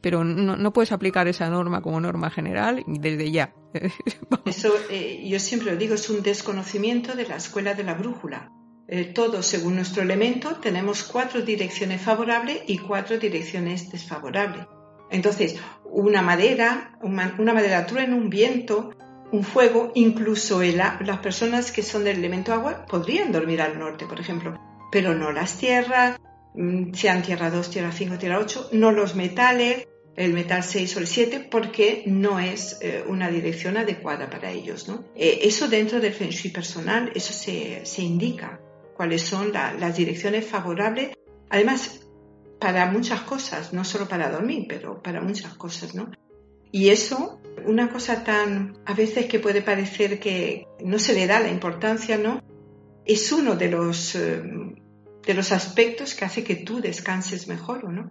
[0.02, 3.54] pero no, no, puedes aplicar esa norma como norma general desde ya.
[4.46, 8.52] Eso eh, yo siempre lo digo, es un desconocimiento de la escuela de la brújula.
[8.90, 14.66] Eh, todos, según nuestro elemento, tenemos cuatro direcciones favorables y cuatro direcciones desfavorables.
[15.10, 18.92] Entonces, una madera, una, una madera truena, un viento,
[19.34, 24.20] un fuego, incluso las personas que son del elemento agua podrían dormir al norte, por
[24.20, 24.60] ejemplo,
[24.92, 26.20] pero no las tierras,
[26.54, 31.00] mm, sean tierra 2, tierra 5, tierra 8, no los metales, el metal 6 o
[31.00, 34.88] el 7, porque no es eh, una dirección adecuada para ellos.
[35.16, 38.60] Eh, eso dentro del Feng Shui personal, eso se, indica,
[38.96, 41.18] cuáles son las direcciones favorables,
[41.50, 42.02] además
[42.60, 45.96] para muchas cosas, no solo para dormir, pero para muchas cosas.
[46.74, 51.40] Y eso, una cosa tan, a veces que puede parecer que no se le da
[51.40, 52.42] la importancia, ¿no?
[53.06, 54.42] Es uno de los, eh,
[55.24, 58.10] de los aspectos que hace que tú descanses mejor, ¿o no?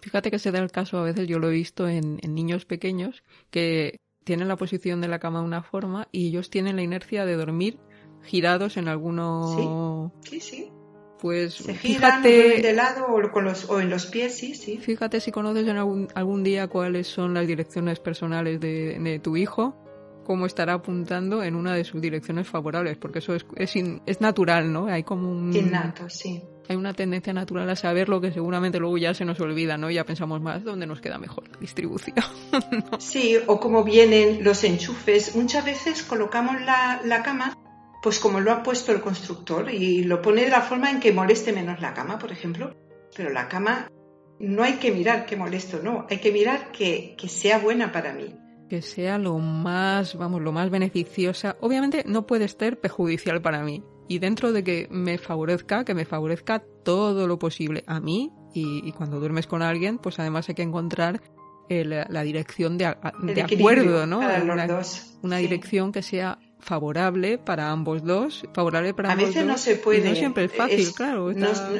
[0.00, 2.64] Fíjate que se da el caso, a veces yo lo he visto en, en niños
[2.64, 6.82] pequeños que tienen la posición de la cama de una forma y ellos tienen la
[6.82, 7.78] inercia de dormir
[8.24, 10.12] girados en alguno.
[10.22, 10.72] Sí, sí, sí.
[11.20, 14.78] Pues Se fíjate de lado o, con los, o en los pies, sí, sí.
[14.78, 19.36] Fíjate si conoces en algún, algún día cuáles son las direcciones personales de, de, tu
[19.36, 19.74] hijo,
[20.24, 23.74] cómo estará apuntando en una de sus direcciones favorables, porque eso es, es,
[24.06, 24.86] es natural, ¿no?
[24.86, 25.54] Hay como un...
[25.54, 26.42] Innato, sí.
[26.68, 29.90] Hay una tendencia natural a saber lo que seguramente luego ya se nos olvida, ¿no?
[29.90, 32.16] Ya pensamos más dónde nos queda mejor la distribución.
[32.98, 35.34] Sí, o cómo vienen los enchufes.
[35.34, 37.56] Muchas veces colocamos la, la cama
[38.02, 41.12] pues como lo ha puesto el constructor y lo pone de la forma en que
[41.12, 42.74] moleste menos la cama, por ejemplo.
[43.16, 43.90] Pero la cama
[44.38, 48.12] no hay que mirar que molesto, no, hay que mirar que, que sea buena para
[48.12, 48.34] mí.
[48.68, 51.56] Que sea lo más, vamos, lo más beneficiosa.
[51.60, 53.82] Obviamente no puede ser perjudicial para mí.
[54.08, 58.86] Y dentro de que me favorezca, que me favorezca todo lo posible a mí y,
[58.86, 61.20] y cuando duermes con alguien, pues además hay que encontrar
[61.68, 64.18] la dirección de, de acuerdo, ¿no?
[64.20, 64.80] una,
[65.22, 69.52] una dirección que sea favorable para ambos dos, favorable para a ambos veces dos.
[69.52, 70.08] no se puede.
[70.08, 71.32] no siempre es fácil, claro.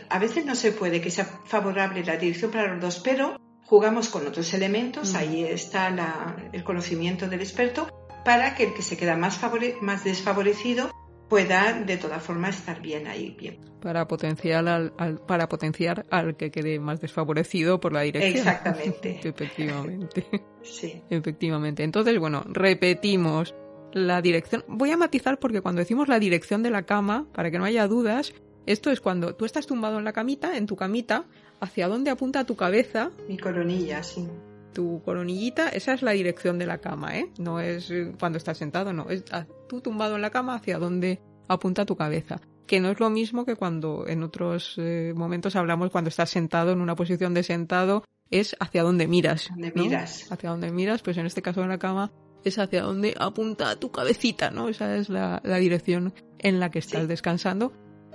[0.08, 4.08] a veces no se puede que sea favorable la dirección para los dos, pero jugamos
[4.08, 5.16] con otros elementos, mm.
[5.16, 7.86] ahí está el conocimiento del experto,
[8.24, 9.40] para que el que se queda más,
[9.82, 10.90] más desfavorecido
[11.28, 13.58] pueda de toda forma estar bien ahí, bien.
[13.80, 14.92] Para potenciar al,
[15.26, 18.36] para potenciar al que quede más desfavorecido por la dirección.
[18.38, 19.20] Exactamente.
[19.24, 20.24] Efectivamente.
[20.62, 21.02] sí.
[21.10, 21.84] Efectivamente.
[21.84, 23.54] Entonces, bueno, repetimos
[23.92, 24.64] la dirección.
[24.68, 27.86] Voy a matizar porque cuando decimos la dirección de la cama, para que no haya
[27.86, 28.32] dudas,
[28.66, 31.24] esto es cuando tú estás tumbado en la camita, en tu camita,
[31.60, 33.10] hacia dónde apunta tu cabeza.
[33.28, 34.28] Mi coronilla, sí.
[34.74, 37.30] Tu coronillita, esa es la dirección de la cama, ¿eh?
[37.38, 39.08] No es cuando estás sentado, no.
[39.08, 39.24] Es
[39.68, 42.40] tú tumbado en la cama hacia dónde apunta tu cabeza.
[42.66, 46.70] Que no es lo mismo que cuando en otros eh, momentos hablamos cuando estás sentado
[46.70, 49.48] en una posición de sentado, es hacia dónde miras.
[49.74, 50.30] miras.
[50.30, 52.12] Hacia dónde miras, pues en este caso en la cama
[52.44, 54.68] es hacia dónde apunta tu cabecita, ¿no?
[54.68, 57.72] Esa es la, dirección en la que estás descansando,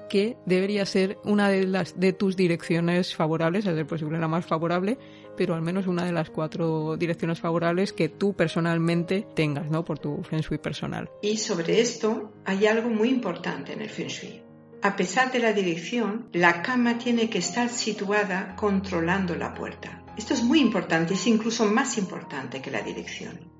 [0.09, 4.45] que debería ser una de las de tus direcciones favorables, es ser posible la más
[4.45, 4.97] favorable,
[5.35, 9.83] pero al menos una de las cuatro direcciones favorables que tú personalmente tengas, ¿no?
[9.83, 11.09] Por tu Feng Shui personal.
[11.21, 14.41] Y sobre esto hay algo muy importante en el Feng Shui.
[14.81, 20.03] A pesar de la dirección, la cama tiene que estar situada controlando la puerta.
[20.17, 23.52] Esto es muy importante, es incluso más importante que la dirección.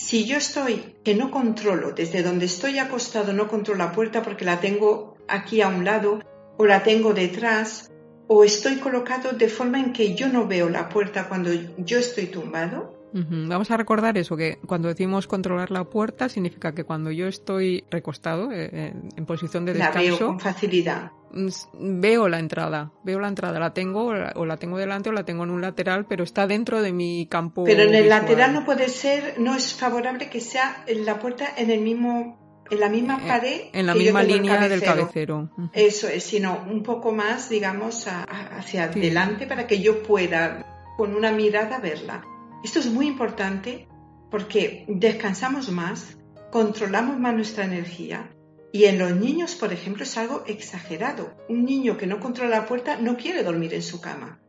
[0.00, 4.44] Si yo estoy que no controlo, desde donde estoy acostado no controlo la puerta porque
[4.44, 6.20] la tengo aquí a un lado
[6.56, 7.90] o la tengo detrás
[8.28, 12.26] o estoy colocado de forma en que yo no veo la puerta cuando yo estoy
[12.26, 17.26] tumbado, Vamos a recordar eso, que cuando decimos controlar la puerta significa que cuando yo
[17.26, 19.98] estoy recostado, eh, en, posición de descanso...
[19.98, 21.12] La veo con facilidad.
[21.32, 25.24] Mm, veo la entrada, veo la entrada, la tengo o la tengo delante o la
[25.24, 27.64] tengo en un lateral, pero está dentro de mi campo.
[27.64, 31.70] Pero en el lateral no puede ser, no es favorable que sea la puerta en
[31.70, 32.38] el mismo
[32.70, 33.60] en la misma eh, pared.
[33.72, 35.50] En la misma línea del cabecero.
[35.72, 40.66] Eso es, sino un poco más, digamos, hacia adelante para que yo pueda
[40.96, 42.22] con una mirada verla.
[42.64, 43.86] Esto es muy importante
[44.30, 46.18] porque descansamos más,
[46.50, 48.30] controlamos más nuestra energía
[48.72, 51.34] y en los niños, por ejemplo, es algo exagerado.
[51.48, 54.40] Un niño que no controla la puerta no quiere dormir en su cama.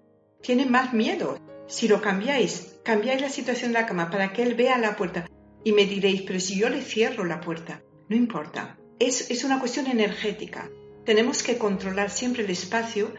[0.41, 1.37] Tiene más miedo.
[1.67, 5.27] Si lo cambiáis, cambiáis la situación de la cama para que él vea la puerta
[5.63, 8.77] y me diréis, pero si yo le cierro la puerta, no importa.
[8.97, 10.69] Es, es una cuestión energética.
[11.05, 13.13] Tenemos que controlar siempre el espacio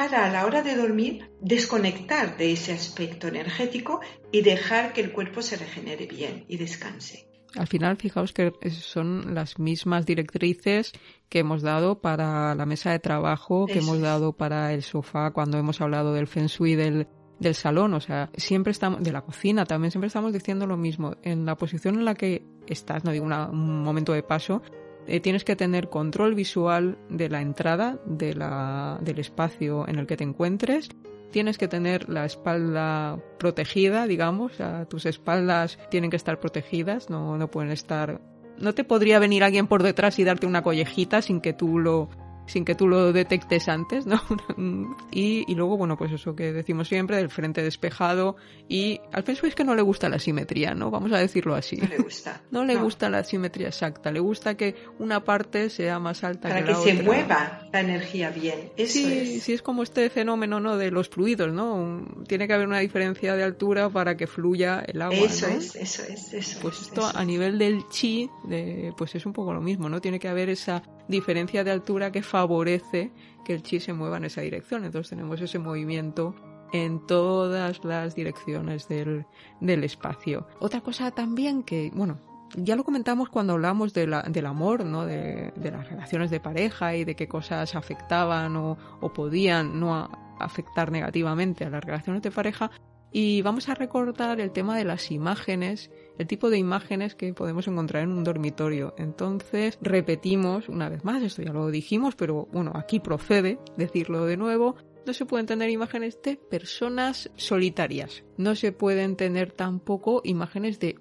[0.00, 4.00] para a la hora de dormir desconectar de ese aspecto energético
[4.32, 7.28] y dejar que el cuerpo se regenere bien y descanse.
[7.54, 10.92] Al final, fijaos que son las mismas directrices
[11.28, 15.58] que hemos dado para la mesa de trabajo, que hemos dado para el sofá cuando
[15.58, 17.06] hemos hablado del feng shui del,
[17.38, 21.16] del salón, o sea, siempre estamos, de la cocina también, siempre estamos diciendo lo mismo.
[21.22, 24.62] En la posición en la que estás, no digo un momento de paso,
[25.06, 30.06] eh, tienes que tener control visual de la entrada de la, del espacio en el
[30.06, 30.88] que te encuentres.
[31.30, 34.54] Tienes que tener la espalda protegida, digamos,
[34.88, 38.20] tus espaldas tienen que estar protegidas, no, no pueden estar...
[38.58, 42.10] No te podría venir alguien por detrás y darte una collejita sin que tú lo,
[42.46, 44.20] sin que tú lo detectes antes, ¿no?
[45.10, 48.36] y, y, luego, bueno, pues eso que decimos siempre, del frente despejado.
[48.68, 50.90] Y al Feng es que no le gusta la simetría, ¿no?
[50.90, 51.76] Vamos a decirlo así.
[51.76, 52.42] No le gusta.
[52.50, 54.10] no le gusta la simetría exacta.
[54.10, 56.84] Le gusta que una parte sea más alta Para que, la otra.
[56.84, 58.72] Para que se mueva la energía bien.
[58.76, 59.42] Eso sí, es.
[59.42, 60.76] sí, es como este fenómeno, ¿no?
[60.76, 62.04] De los fluidos, ¿no?
[62.26, 65.16] Tiene que haber una diferencia de altura para que fluya el agua.
[65.16, 65.54] Eso ¿no?
[65.54, 69.32] es, eso es, eso Pues es, esto a nivel del chi, de, pues es un
[69.32, 70.00] poco lo mismo, ¿no?
[70.00, 73.12] Tiene que haber esa diferencia de altura que favorece
[73.44, 74.84] que el chi se mueva en esa dirección.
[74.84, 76.34] Entonces tenemos ese movimiento
[76.72, 79.26] en todas las direcciones del,
[79.60, 80.46] del espacio.
[80.60, 82.20] Otra cosa también que, bueno,
[82.56, 85.04] ya lo comentamos cuando hablamos de la, del amor, ¿no?
[85.04, 90.10] De, de, las relaciones de pareja y de qué cosas afectaban o, o podían no
[90.38, 92.70] afectar negativamente a las relaciones de pareja.
[93.12, 97.66] Y vamos a recordar el tema de las imágenes, el tipo de imágenes que podemos
[97.66, 98.94] encontrar en un dormitorio.
[98.98, 104.36] Entonces, repetimos una vez más, esto ya lo dijimos, pero bueno, aquí procede decirlo de
[104.36, 104.76] nuevo.
[105.06, 108.22] No se pueden tener imágenes de personas solitarias.
[108.36, 110.96] No se pueden tener tampoco imágenes de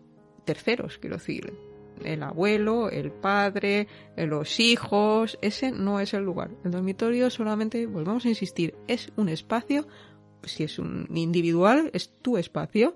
[0.46, 1.54] terceros, quiero decir.
[2.04, 6.50] El abuelo, el padre, los hijos, ese no es el lugar.
[6.64, 9.86] El dormitorio solamente, volvemos a insistir, es un espacio
[10.44, 12.96] si es un individual, es tu espacio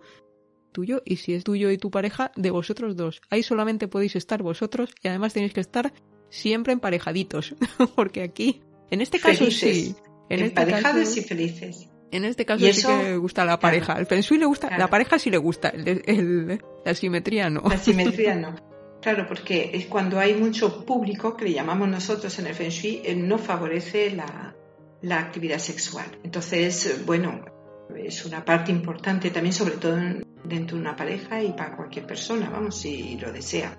[0.73, 3.21] tuyo y si es tuyo y tu pareja, de vosotros dos.
[3.29, 5.93] Ahí solamente podéis estar vosotros y además tenéis que estar
[6.29, 7.55] siempre emparejaditos,
[7.95, 9.95] porque aquí, en este caso sí.
[10.29, 11.89] En este Emparejados y felices.
[12.11, 13.93] En este caso sí que le gusta la pareja.
[13.93, 15.73] el feng shui le gusta, la pareja sí le gusta,
[16.85, 17.61] la simetría no.
[17.69, 18.55] La simetría no.
[19.01, 23.01] Claro, porque es cuando hay mucho público, que le llamamos nosotros en el Feng Shui,
[23.03, 24.55] eh, no favorece la,
[25.03, 26.05] la actividad sexual.
[26.23, 27.45] Entonces, bueno,
[27.95, 29.97] es una parte importante también, sobre todo
[30.43, 33.77] dentro de una pareja y para cualquier persona, vamos, si lo desea.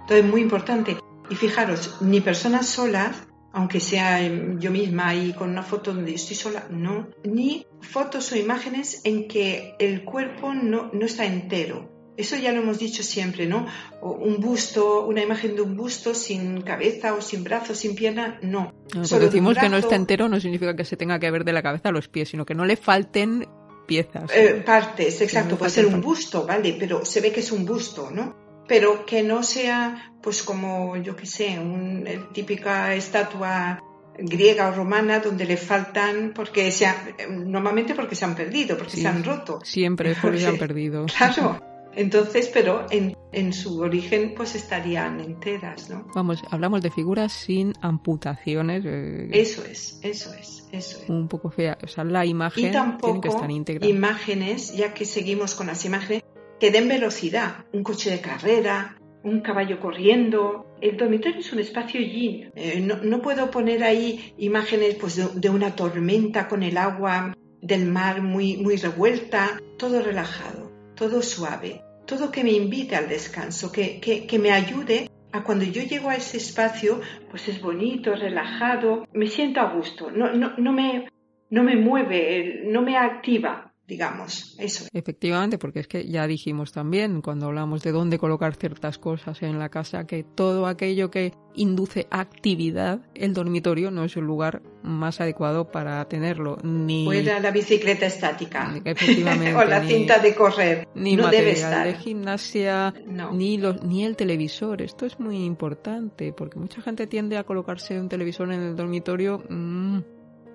[0.00, 0.96] Entonces, muy importante.
[1.30, 4.20] Y fijaros, ni personas solas, aunque sea
[4.58, 9.28] yo misma ahí con una foto donde estoy sola, no, ni fotos o imágenes en
[9.28, 11.91] que el cuerpo no, no está entero.
[12.16, 13.66] Eso ya lo hemos dicho siempre, ¿no?
[14.02, 18.74] un busto, una imagen de un busto sin cabeza o sin brazos, sin pierna, no.
[18.94, 21.62] no decimos que no está entero no significa que se tenga que ver de la
[21.62, 23.48] cabeza a los pies, sino que no le falten
[23.86, 24.30] piezas.
[24.34, 25.56] Eh, partes, exacto.
[25.56, 26.76] Puede ser un busto, ¿vale?
[26.78, 28.36] Pero se ve que es un busto, ¿no?
[28.68, 33.82] Pero que no sea, pues como, yo qué sé, una típica estatua
[34.18, 36.86] griega o romana donde le faltan porque se
[37.28, 39.60] normalmente porque se han perdido, porque se han roto.
[39.64, 41.06] Siempre porque se han perdido.
[41.16, 41.71] Claro.
[41.94, 46.06] Entonces, pero en, en, su origen pues estarían enteras, ¿no?
[46.14, 48.84] Vamos, hablamos de figuras sin amputaciones.
[48.86, 51.08] Eh, eso es, eso es, eso es.
[51.08, 53.86] Un poco fea, o sea, la imagen y tampoco tiene que estar íntegra.
[53.86, 56.22] imágenes, ya que seguimos con las imágenes,
[56.58, 57.66] que den velocidad.
[57.72, 60.66] Un coche de carrera, un caballo corriendo.
[60.80, 62.50] El dormitorio es un espacio yin.
[62.54, 67.36] Eh, no, no, puedo poner ahí imágenes pues, de, de, una tormenta con el agua
[67.60, 70.71] del mar muy, muy revuelta, todo relajado
[71.02, 75.82] todo suave, todo que me invite al descanso, que, que, me ayude a cuando yo
[75.82, 80.72] llego a ese espacio, pues es bonito, relajado, me siento a gusto, no, no, no,
[80.72, 81.08] me,
[81.50, 84.86] no me mueve, no me activa, digamos, eso.
[84.90, 89.58] Efectivamente, porque es que ya dijimos también cuando hablamos de dónde colocar ciertas cosas en
[89.58, 95.20] la casa que todo aquello que induce actividad, el dormitorio no es el lugar más
[95.20, 96.56] adecuado para tenerlo.
[96.62, 98.80] Ni la bicicleta estática.
[98.82, 99.54] Efectivamente.
[99.56, 100.88] o la cinta de correr.
[100.94, 101.86] Ni no material debe estar.
[101.86, 102.94] de gimnasia,
[103.32, 104.80] ni, los, ni el televisor.
[104.80, 109.42] Esto es muy importante porque mucha gente tiende a colocarse un televisor en el dormitorio.
[109.50, 109.98] Mmm,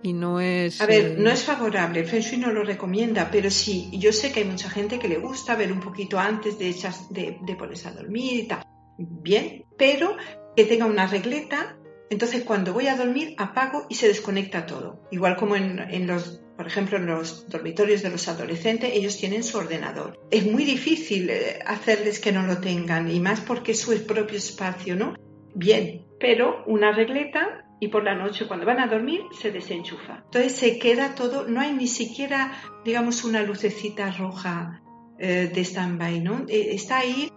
[0.03, 0.81] y no es...
[0.81, 4.31] A ver, no es favorable, el Feng Shui no lo recomienda, pero sí, yo sé
[4.31, 6.75] que hay mucha gente que le gusta ver un poquito antes de,
[7.09, 8.63] de, de ponerse a dormir y tal.
[8.97, 10.15] Bien, pero
[10.55, 11.77] que tenga una regleta,
[12.09, 15.01] entonces cuando voy a dormir apago y se desconecta todo.
[15.11, 19.43] Igual como en, en los, por ejemplo, en los dormitorios de los adolescentes, ellos tienen
[19.43, 20.19] su ordenador.
[20.31, 24.37] Es muy difícil eh, hacerles que no lo tengan, y más porque es su propio
[24.37, 25.13] espacio, ¿no?
[25.53, 30.23] Bien, pero una regleta y por la noche cuando van a dormir se desenchufa.
[30.25, 34.81] Entonces se queda todo, no hay ni siquiera, digamos, una lucecita roja
[35.19, 36.45] eh, de stand-by, ¿no?
[36.47, 37.31] Eh, está ahí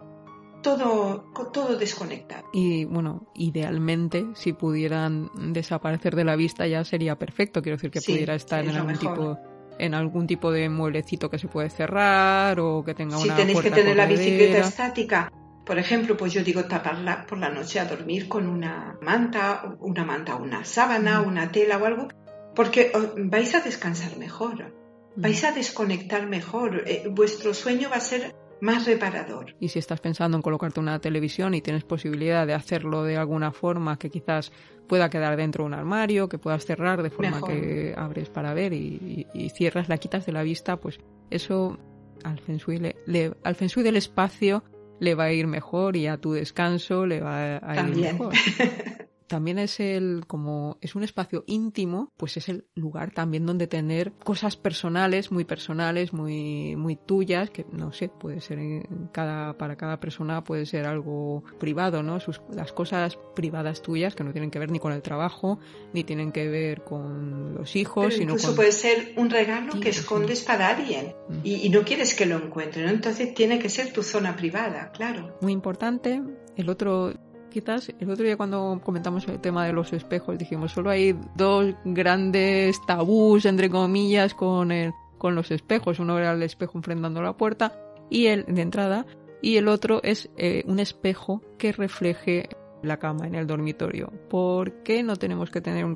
[0.62, 2.48] todo, todo desconectado.
[2.52, 7.62] Y bueno, idealmente, si pudieran desaparecer de la vista ya sería perfecto.
[7.62, 9.38] Quiero decir que pudiera estar en algún tipo
[9.78, 13.60] en algún tipo de mueblecito que se puede cerrar o que tenga una Si tenéis
[13.62, 15.32] que tener la bicicleta estática,
[15.64, 20.04] por ejemplo, pues yo digo taparla por la noche a dormir con una manta, una
[20.04, 22.08] manta, una sábana, una tela o algo,
[22.54, 24.74] porque oh, vais a descansar mejor,
[25.16, 29.54] vais a desconectar mejor, eh, vuestro sueño va a ser más reparador.
[29.58, 33.52] Y si estás pensando en colocarte una televisión y tienes posibilidad de hacerlo de alguna
[33.52, 34.52] forma que quizás
[34.86, 38.72] pueda quedar dentro de un armario, que puedas cerrar de forma que abres para ver
[38.72, 40.98] y, cierras, la quitas de la vista, pues
[41.30, 41.78] eso
[42.24, 42.58] al feng
[43.06, 44.62] le, al feng shui del espacio
[45.00, 48.32] le va a ir mejor y a tu descanso le va a ir mejor.
[49.30, 54.12] también es el como es un espacio íntimo, pues es el lugar también donde tener
[54.24, 59.76] cosas personales, muy personales, muy muy tuyas, que no sé, puede ser en cada para
[59.76, 62.18] cada persona puede ser algo privado, ¿no?
[62.18, 65.60] Sus, las cosas privadas tuyas que no tienen que ver ni con el trabajo,
[65.92, 69.90] ni tienen que ver con los hijos, Pero sino incluso puede ser un regalo que
[69.90, 71.38] escondes para alguien mm.
[71.44, 72.90] y, y, no quieres que lo encuentre, ¿no?
[72.90, 75.38] Entonces tiene que ser tu zona privada, claro.
[75.40, 76.20] Muy importante.
[76.56, 77.14] El otro
[77.50, 81.74] quizás el otro día cuando comentamos el tema de los espejos dijimos solo hay dos
[81.84, 87.36] grandes tabús entre comillas con el con los espejos uno era el espejo enfrentando la
[87.36, 87.74] puerta
[88.08, 89.06] y el de entrada
[89.42, 92.48] y el otro es eh, un espejo que refleje
[92.82, 94.12] la cama en el dormitorio.
[94.28, 95.94] ¿Por qué no tenemos que tener un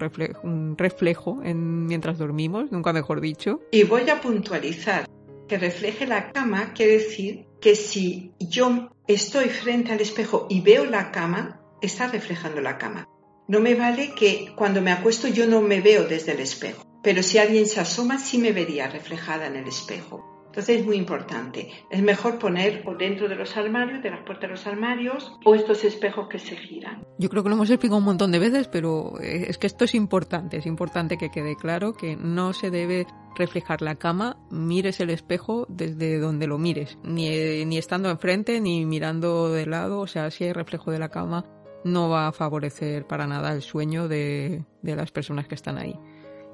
[0.79, 2.71] reflejo, mientras dormimos?
[2.73, 3.61] Nunca mejor dicho.
[3.71, 5.07] Y voy a puntualizar
[5.49, 10.85] que refleje la cama quiere decir que si yo estoy frente al espejo y veo
[10.85, 13.09] la cama, está reflejando la cama.
[13.47, 17.23] No me vale que cuando me acuesto yo no me veo desde el espejo, pero
[17.23, 20.34] si alguien se asoma sí me vería reflejada en el espejo.
[20.55, 21.69] Entonces es muy importante.
[21.91, 25.57] Es mejor poner o dentro de los armarios, de las puertas de los armarios, o
[25.57, 27.05] estos espejos que se giran.
[27.19, 29.85] Yo creo que lo hemos explicado un montón de veces, pero eh, es que esto
[29.85, 30.59] es importante.
[30.59, 35.67] Es importante que quede claro que no se debe reflejar la cama, mires el espejo
[35.69, 40.45] desde donde lo mires, ni, ni estando enfrente ni mirando de lado, o sea, si
[40.45, 41.45] hay reflejo de la cama,
[41.85, 45.99] no va a favorecer para nada el sueño de, de las personas que están ahí.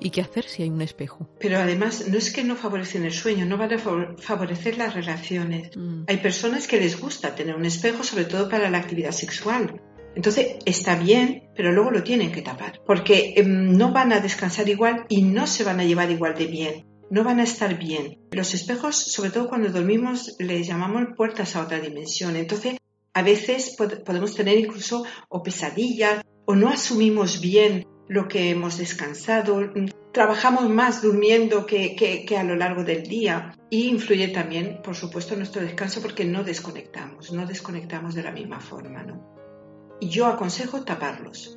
[0.00, 1.28] ¿Y qué hacer si hay un espejo?
[1.38, 5.76] Pero además, no es que no favorecen el sueño, no van a favorecer las relaciones.
[5.76, 6.04] Mm.
[6.06, 9.80] Hay personas que les gusta tener un espejo, sobre todo para la actividad sexual.
[10.16, 14.68] Entonces, está bien, pero luego lo tienen que tapar, porque em, no van a descansar
[14.68, 16.86] igual y no se van a llevar igual de bien.
[17.10, 18.18] No van a estar bien.
[18.32, 22.36] Los espejos, sobre todo cuando dormimos, les llamamos puertas a otra dimensión.
[22.36, 22.76] Entonces,
[23.12, 29.72] a veces podemos tener incluso o pesadillas o no asumimos bien lo que hemos descansado,
[30.12, 35.62] trabajamos más durmiendo que, a lo largo del día y influye también, por supuesto, nuestro
[35.62, 39.04] descanso porque no desconectamos, no desconectamos de la misma forma.
[39.04, 39.36] ¿no?
[40.00, 41.56] Y yo aconsejo taparlos.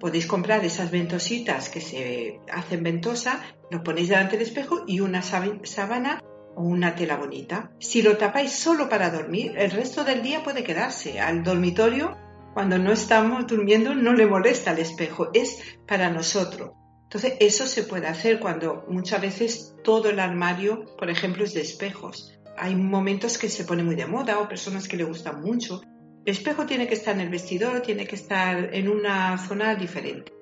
[0.00, 3.40] Podéis comprar esas ventositas que se hacen ventosa,
[3.70, 6.20] lo ponéis delante del espejo y una sábana
[6.56, 7.70] o una tela bonita.
[7.78, 11.20] Si lo tapáis solo para dormir, el resto del día puede quedarse.
[11.20, 12.16] Al dormitorio
[12.54, 16.72] cuando no estamos durmiendo no le molesta el espejo, es para nosotros.
[17.04, 21.60] Entonces eso se puede hacer cuando muchas veces todo el armario, por ejemplo, es de
[21.60, 22.38] espejos.
[22.56, 25.82] Hay momentos que se pone muy de moda o personas que le gustan mucho.
[26.24, 30.32] El espejo tiene que estar en el vestidor, tiene que estar en una zona diferente,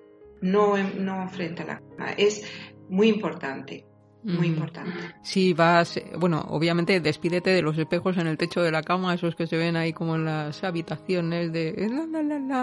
[0.43, 2.13] no, no frente a la cama.
[2.17, 2.45] Es
[2.89, 3.87] muy importante
[4.23, 4.93] muy importante.
[5.23, 9.35] Si vas, bueno, obviamente despídete de los espejos en el techo de la cama, esos
[9.35, 11.73] que se ven ahí como en las habitaciones de,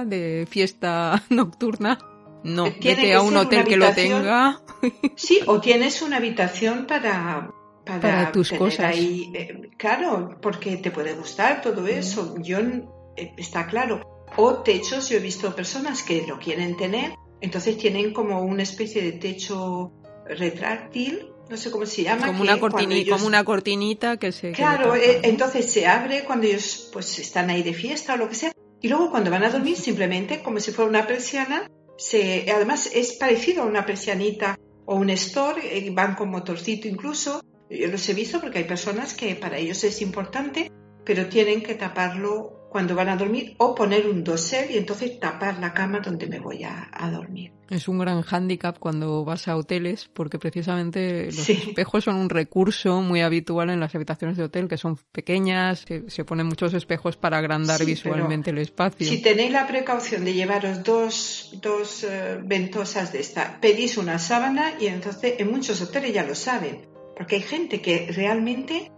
[0.05, 1.97] de fiesta nocturna.
[2.43, 4.61] No, vete a un hotel que lo tenga.
[5.15, 7.49] Sí, o tienes una habitación para,
[7.83, 8.93] para, tus cosas.
[8.93, 12.35] Ahí, eh, claro, porque te puede gustar todo eso.
[12.37, 14.25] Yo, eh, está claro.
[14.35, 19.01] O techos, yo he visto personas que lo quieren tener, entonces tienen como una especie
[19.01, 19.91] de techo
[20.27, 22.27] retráctil no sé cómo se llama.
[22.27, 24.51] Como, una, cortinita, como una cortinita que se...
[24.51, 28.35] Claro, eh, entonces se abre cuando ellos pues están ahí de fiesta o lo que
[28.35, 28.51] sea.
[28.81, 33.13] Y luego cuando van a dormir simplemente como si fuera una persiana, se, además es
[33.13, 37.41] parecido a una persianita o un store, eh, van con motorcito incluso.
[37.69, 40.71] Yo los he visto porque hay personas que para ellos es importante,
[41.03, 45.59] pero tienen que taparlo cuando van a dormir o poner un dosel y entonces tapar
[45.59, 47.53] la cama donde me voy a, dormir.
[47.69, 53.01] Es un gran hándicap cuando vas a hoteles porque precisamente los espejos son un recurso
[53.01, 57.37] muy habitual en las habitaciones de hotel que son pequeñas, se, ponen muchos espejos para
[57.37, 59.07] agrandar visualmente el espacio.
[59.07, 64.73] Si tenéis la precaución de llevaros dos, dos eh, ventosas de esta, pedís una sábana
[64.79, 68.91] y entonces en muchos hoteles ya lo saben, porque hay gente que realmente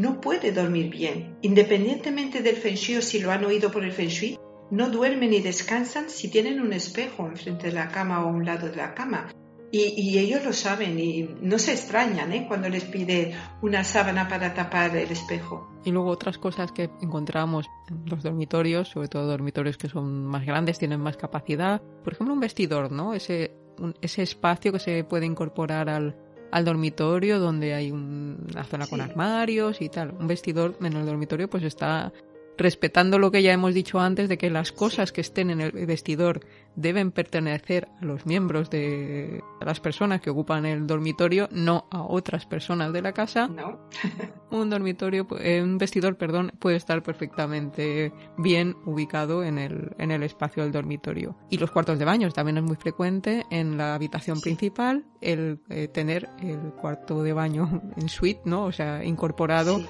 [0.00, 1.36] no puede dormir bien.
[1.42, 4.38] Independientemente del feng shui o si lo han oído por el feng shui,
[4.70, 8.46] no duermen ni descansan si tienen un espejo enfrente de la cama o a un
[8.46, 9.28] lado de la cama.
[9.72, 12.46] Y, ellos lo saben y no se extrañan ¿eh?
[12.48, 15.70] cuando les pide una sábana para tapar el espejo.
[15.84, 20.44] Y luego otras cosas que encontramos en los dormitorios, sobre todo dormitorios que son más
[20.44, 21.80] grandes, tienen más capacidad.
[22.02, 23.14] Por ejemplo, un vestidor, ¿no?
[23.14, 23.54] Ese,
[24.00, 26.16] ese espacio que se puede incorporar al,
[26.50, 30.14] al dormitorio donde hay una zona con armarios y tal.
[30.18, 32.12] Un vestidor en el dormitorio pues está
[32.60, 35.72] respetando lo que ya hemos dicho antes de que las cosas que estén en el
[35.86, 36.40] vestidor
[36.76, 42.44] deben pertenecer a los miembros de las personas que ocupan el dormitorio, no a otras
[42.44, 43.48] personas de la casa.
[43.48, 43.88] No.
[44.50, 50.22] un dormitorio, eh, un vestidor, perdón, puede estar perfectamente bien ubicado en el, en el
[50.22, 51.36] espacio del dormitorio.
[51.48, 55.88] Y los cuartos de baño también es muy frecuente en la habitación principal el eh,
[55.88, 58.64] tener el cuarto de baño en suite, ¿no?
[58.64, 59.80] O sea, incorporado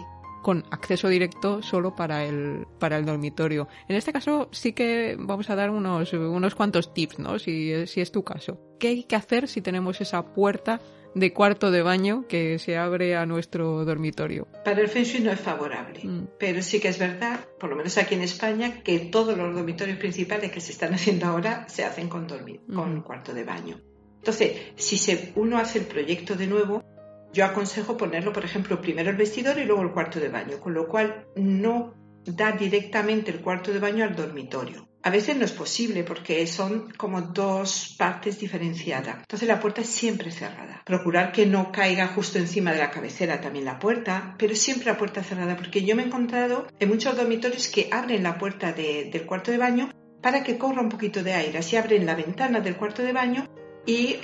[0.43, 3.69] con acceso directo solo para el, para el dormitorio.
[3.89, 7.39] En este caso sí que vamos a dar unos, unos cuantos tips, ¿no?
[7.39, 8.59] Si, si es tu caso.
[8.79, 10.81] ¿Qué hay que hacer si tenemos esa puerta
[11.15, 14.47] de cuarto de baño que se abre a nuestro dormitorio.
[14.65, 16.29] Para el Feng Shui no es favorable, mm.
[16.39, 19.99] pero sí que es verdad, por lo menos aquí en España, que todos los dormitorios
[19.99, 23.81] principales que se están haciendo ahora se hacen con, dormir, con cuarto de baño.
[24.19, 26.85] Entonces, si se, uno hace el proyecto de nuevo,
[27.33, 30.75] yo aconsejo ponerlo, por ejemplo, primero el vestidor y luego el cuarto de baño, con
[30.75, 34.89] lo cual no da directamente el cuarto de baño al dormitorio.
[35.03, 39.21] A veces no es posible porque son como dos partes diferenciadas.
[39.21, 40.83] Entonces la puerta es siempre cerrada.
[40.85, 44.99] Procurar que no caiga justo encima de la cabecera también la puerta, pero siempre la
[44.99, 49.25] puerta cerrada porque yo me he encontrado en muchos dormitorios que abren la puerta del
[49.25, 51.57] cuarto de baño para que corra un poquito de aire.
[51.57, 53.49] Así abren la ventana del cuarto de baño
[53.87, 54.17] y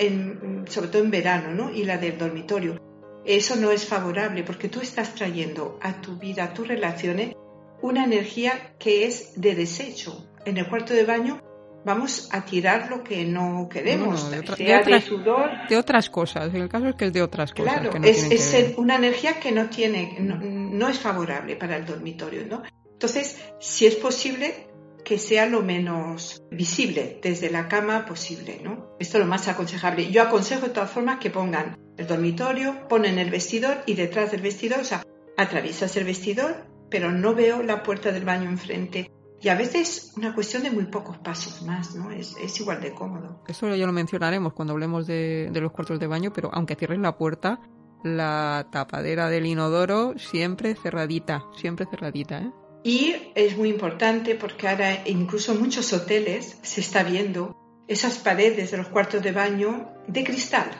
[0.67, 1.71] sobre todo en verano, ¿no?
[1.71, 2.79] Y la del dormitorio
[3.27, 7.35] eso no es favorable porque tú estás trayendo a tu vida, a tus relaciones,
[7.81, 10.27] una energía que es de desecho.
[10.45, 11.41] En el cuarto de baño
[11.85, 15.49] vamos a tirar lo que no queremos, de, sea otras, sudor.
[15.69, 17.73] De otras cosas, el caso es que es de otras cosas.
[17.73, 21.55] Claro, que no es, es que una energía que no tiene, no, no es favorable
[21.55, 22.63] para el dormitorio, ¿no?
[22.91, 24.66] Entonces, si es posible
[25.07, 28.89] que sea lo menos visible desde la cama posible, ¿no?
[28.99, 30.11] Esto es lo más aconsejable.
[30.11, 34.41] Yo aconsejo de todas formas que pongan el dormitorio, ponen el vestidor y detrás del
[34.41, 35.03] vestidor, o sea,
[35.37, 39.09] atraviesas el vestidor, pero no veo la puerta del baño enfrente.
[39.41, 42.11] Y a veces una cuestión de muy pocos pasos más, ¿no?
[42.11, 43.45] Es, igual de cómodo.
[43.47, 46.99] Eso ya lo mencionaremos cuando hablemos de, de los cuartos de baño, pero aunque cierres
[46.99, 47.61] la puerta,
[48.03, 52.51] la tapadera del inodoro siempre cerradita, siempre cerradita, ¿eh?
[52.87, 57.53] Y es muy importante porque ahora incluso en muchos hoteles se está viendo
[57.85, 60.71] esas paredes de los cuartos de baño de cristal.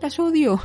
[0.00, 0.58] Las odio.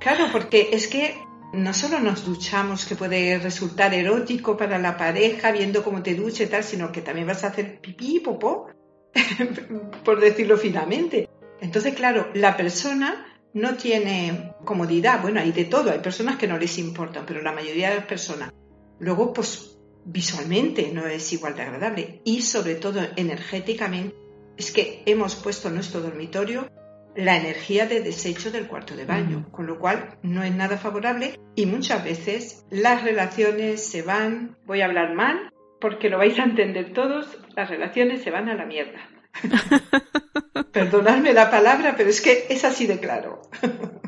[0.00, 1.18] Claro, porque es que
[1.52, 6.44] no solo nos duchamos, que puede resultar erótico para la pareja viendo cómo te duche
[6.44, 8.68] y tal, sino que también vas a hacer pipí y popó,
[10.04, 11.28] por decirlo finamente.
[11.60, 15.20] Entonces, claro, la persona no tiene comodidad.
[15.20, 18.06] Bueno, hay de todo, hay personas que no les importan, pero la mayoría de las
[18.06, 18.50] personas.
[18.98, 19.73] Luego, pues
[20.04, 24.14] visualmente no es igual de agradable y sobre todo energéticamente
[24.56, 26.68] es que hemos puesto en nuestro dormitorio
[27.16, 31.38] la energía de desecho del cuarto de baño, con lo cual no es nada favorable
[31.54, 36.44] y muchas veces las relaciones se van, voy a hablar mal porque lo vais a
[36.44, 39.00] entender todos, las relaciones se van a la mierda.
[40.72, 43.42] Perdonadme la palabra, pero es que es así de claro.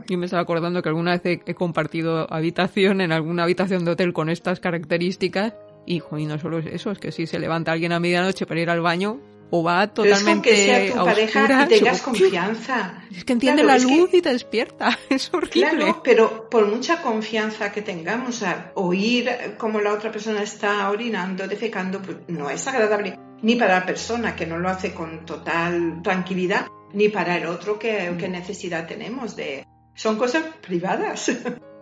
[0.09, 4.13] Yo me estaba acordando que alguna vez he, compartido habitación en alguna habitación de hotel
[4.13, 5.55] con estas características
[5.87, 8.71] y, joder, no solo eso, es que si se levanta alguien a medianoche para ir
[8.71, 9.21] al baño,
[9.51, 13.05] o va totalmente Pero es que sea tu a pareja oscuras, y tengas o- confianza.
[13.17, 14.99] Es que enciende Claro, la es que- luz y te despierta.
[15.09, 15.69] Es horrible.
[15.71, 21.47] Claro, pero por mucha confianza que tengamos al oír cómo la otra persona está orinando,
[21.47, 26.01] defecando, pues no es agradable ni para la persona que no lo hace con total
[26.03, 28.17] tranquilidad, ni para el otro que, Mm.
[28.19, 29.65] que necesidad tenemos de...
[29.95, 31.31] Son cosas privadas.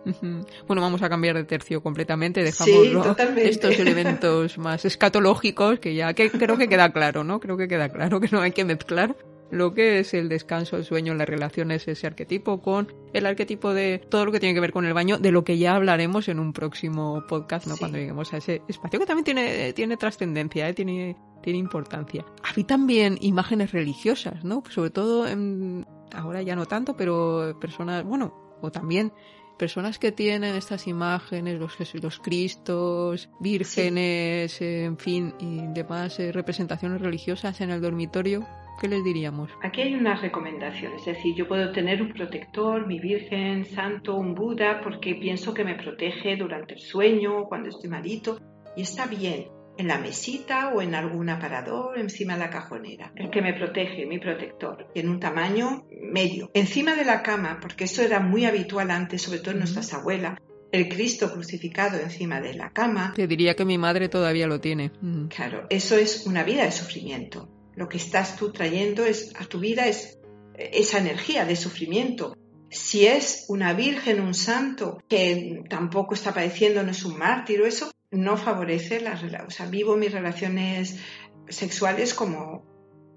[0.67, 2.43] Bueno, vamos a cambiar de tercio completamente.
[2.43, 2.93] Dejamos Sí,
[3.37, 7.39] estos elementos más escatológicos que ya que creo que queda claro, ¿no?
[7.39, 9.15] Creo que queda claro que no hay que mezclar
[9.51, 13.99] lo que es el descanso, el sueño, las relaciones, ese arquetipo con el arquetipo de
[14.09, 16.39] todo lo que tiene que ver con el baño, de lo que ya hablaremos en
[16.39, 17.75] un próximo podcast, ¿no?
[17.75, 17.79] Sí.
[17.79, 20.73] Cuando lleguemos a ese espacio que también tiene, tiene trascendencia, ¿eh?
[20.73, 22.25] tiene, tiene importancia.
[22.43, 24.63] Hay también imágenes religiosas, ¿no?
[24.69, 29.13] Sobre todo en, ahora ya no tanto, pero personas, bueno, o también
[29.57, 36.31] personas que tienen estas imágenes, los, los Cristos, vírgenes, eh, en fin, y demás eh,
[36.31, 38.45] representaciones religiosas en el dormitorio,
[38.79, 39.49] ¿qué les diríamos?
[39.63, 44.35] Aquí hay unas recomendaciones, es decir, yo puedo tener un protector, mi Virgen, Santo, un
[44.35, 48.39] Buda, porque pienso que me protege durante el sueño, cuando estoy malito,
[48.75, 49.47] y está bien,
[49.77, 54.05] en la mesita o en algún aparador, encima de la cajonera, el que me protege,
[54.05, 56.49] mi protector, y en un tamaño medio.
[56.53, 60.37] Encima de la cama, porque eso era muy habitual antes, sobre todo en nuestras abuelas,
[60.71, 64.91] el Cristo crucificado encima de la cama, Te diría que mi madre todavía lo tiene.
[65.01, 65.27] Mm.
[65.27, 67.49] Claro, eso es una vida de sufrimiento.
[67.75, 70.17] Lo que estás tú trayendo es, a tu vida es
[70.57, 72.35] eh, esa energía de sufrimiento.
[72.69, 77.65] Si es una virgen, un santo, que tampoco está padeciendo, no es un mártir o
[77.65, 79.23] eso, no favorece las.
[79.23, 80.99] O sea, vivo mis relaciones
[81.47, 82.65] sexuales como,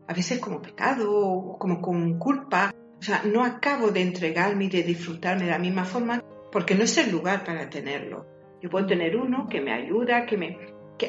[0.06, 2.74] a veces como pecado, o como con culpa.
[2.98, 6.84] O sea, no acabo de entregarme y de disfrutarme de la misma forma porque no
[6.84, 8.26] es el lugar para tenerlo.
[8.60, 10.58] Yo puedo tener uno que me ayuda, que me,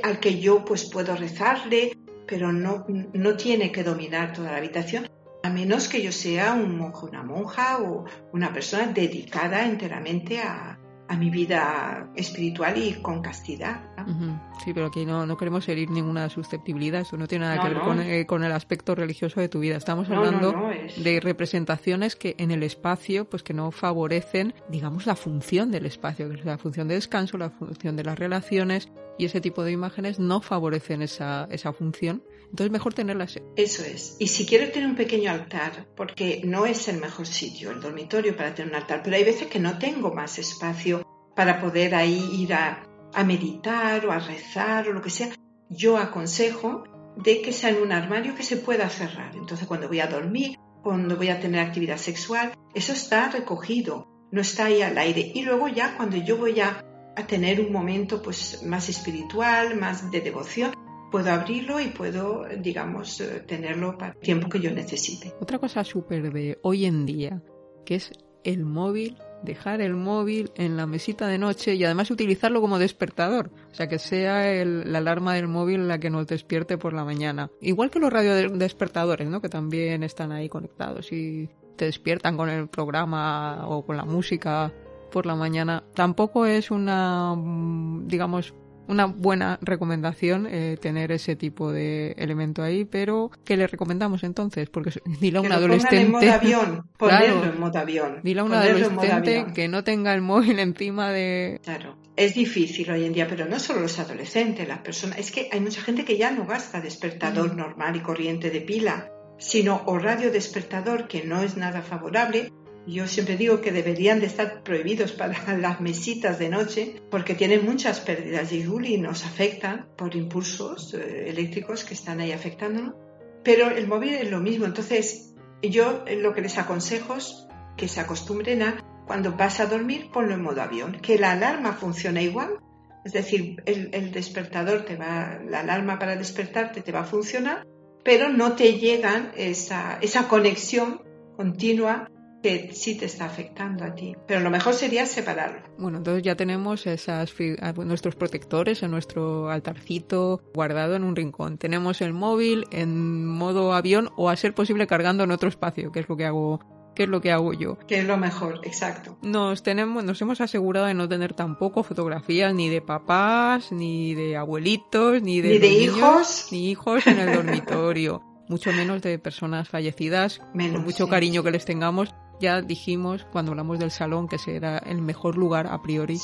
[0.04, 5.08] al que yo pues puedo rezarle, pero no, no tiene que dominar toda la habitación,
[5.42, 10.79] a menos que yo sea un monje, una monja o una persona dedicada enteramente a,
[11.10, 13.82] a mi vida espiritual y con castidad.
[14.08, 14.40] ¿no?
[14.64, 17.02] Sí, pero aquí no, no queremos herir ninguna susceptibilidad.
[17.02, 17.84] Eso no tiene nada No, que ver no.
[17.84, 19.76] con, eh, con el aspecto religioso de tu vida.
[19.76, 25.16] Estamos hablando es- de representaciones que en el espacio, pues que no favorecen, digamos, la
[25.16, 28.90] función del espacio, que es la función de descanso, la función de las relaciones
[29.20, 32.24] y ese tipo de imágenes no favorecen esa, esa función.
[32.50, 33.38] Entonces mejor tenerlas.
[33.58, 34.16] Eso es.
[34.18, 38.36] Y si quiero tener un pequeño altar, porque no es el mejor sitio, el dormitorio,
[38.36, 41.06] para tener un altar, pero hay veces que no tengo más espacio
[41.36, 45.30] para poder ahí ir a, a meditar o a rezar o lo que sea,
[45.70, 46.86] yo aconsejo
[47.18, 49.36] de que sea en un armario que se pueda cerrar.
[49.36, 54.40] Entonces cuando voy a dormir, cuando voy a tener actividad sexual, eso está recogido, no
[54.40, 55.30] está ahí al aire.
[55.36, 56.86] Y luego ya cuando yo voy a,
[57.20, 60.72] a tener un momento pues más espiritual, más de devoción,
[61.12, 65.34] puedo abrirlo y puedo, digamos, eh, tenerlo para el tiempo que yo necesite.
[65.40, 67.42] Otra cosa súper de hoy en día,
[67.86, 68.12] que es
[68.44, 73.52] el móvil dejar el móvil en la mesita de noche y además utilizarlo como despertador.
[73.72, 77.50] O sea, que sea la alarma del móvil la que nos despierte por la mañana.
[77.62, 79.42] Igual que los radiodespertadores, ¿no?
[79.42, 84.74] Que también están ahí conectados y te despiertan con el programa o con la música
[85.10, 85.84] por la mañana.
[85.94, 88.54] Tampoco es una, mm, digamos,
[88.90, 94.68] una buena recomendación eh, tener ese tipo de elemento ahí, pero ¿qué le recomendamos entonces?
[94.70, 94.92] Porque
[95.22, 96.02] dile a un adolescente.
[96.02, 98.20] En modo avión, ponerlo en modo avión.
[98.24, 101.62] Dile a un adolescente que no tenga el móvil encima de.
[101.64, 105.20] Claro, es difícil hoy en día, pero no solo los adolescentes, las personas.
[105.20, 107.58] Es que hay mucha gente que ya no gasta despertador mm.
[107.58, 112.52] normal y corriente de pila, sino o radio despertador, que no es nada favorable,
[112.88, 117.66] yo siempre digo que deberían de estar prohibidos para las mesitas de noche porque tienen
[117.66, 122.96] muchas pérdidas y nos afectan por impulsos eh, eléctricos que están ahí afectándonos.
[123.44, 124.66] Pero el móvil es lo mismo.
[124.66, 130.10] Entonces, yo lo que les aconsejo es que se acostumbren a, cuando vas a dormir,
[130.12, 132.60] ponlo en modo avión, que la alarma funcione igual.
[133.06, 137.66] Es decir, el, despertador te va, la alarma para despertarte te va a funcionar,
[138.04, 141.02] pero no te llegan esa, esa conexión
[141.38, 142.10] continua
[142.42, 144.16] que sí te está afectando a ti.
[144.28, 145.62] Pero lo mejor sería separarlo.
[145.78, 147.34] Bueno, entonces ya tenemos esas
[147.76, 151.58] nuestros protectores en nuestro altarcito guardado en un rincón.
[151.58, 156.00] Tenemos el móvil en modo avión o a ser posible cargando en otro espacio, que
[156.00, 156.60] es lo que hago
[156.96, 157.78] que es lo que hago yo.
[157.88, 159.18] Que es lo mejor, exacto.
[159.22, 164.36] Nos tenemos, nos hemos asegurado de no tener tampoco fotografías ni de papás, ni de
[164.36, 168.22] abuelitos, ni de, hijos, ni hijos en el dormitorio.
[168.50, 173.52] mucho menos de personas fallecidas, menos, por mucho cariño que les tengamos, ya dijimos cuando
[173.52, 176.18] hablamos del salón que será el mejor lugar a priori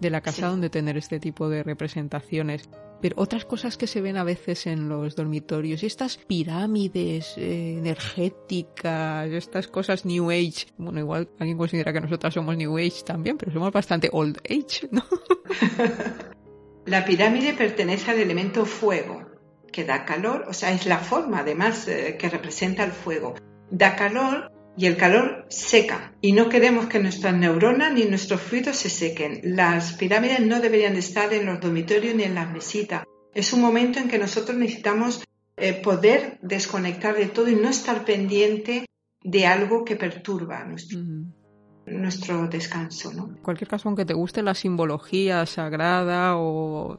[0.00, 2.68] de la casa donde tener este tipo de representaciones.
[3.00, 9.30] Pero otras cosas que se ven a veces en los dormitorios, estas pirámides eh, energéticas,
[9.30, 10.66] estas cosas New Age.
[10.76, 14.88] Bueno, igual alguien considera que nosotras somos New Age también, pero somos bastante Old Age,
[14.90, 15.02] ¿no?
[16.86, 19.26] la pirámide pertenece al elemento fuego,
[19.72, 23.34] que da calor, o sea, es la forma además eh, que representa el fuego.
[23.70, 28.76] Da calor y el calor seca y no queremos que nuestras neuronas ni nuestros fluidos
[28.76, 29.40] se sequen.
[29.42, 33.04] Las pirámides no deberían estar en los dormitorios ni en las mesitas.
[33.34, 35.22] Es un momento en que nosotros necesitamos
[35.56, 38.86] eh, poder desconectar de todo y no estar pendiente
[39.22, 41.00] de algo que perturba nuestro,
[41.86, 43.12] nuestro descanso.
[43.12, 43.28] ¿no?
[43.28, 46.98] En cualquier caso, aunque te guste la simbología sagrada o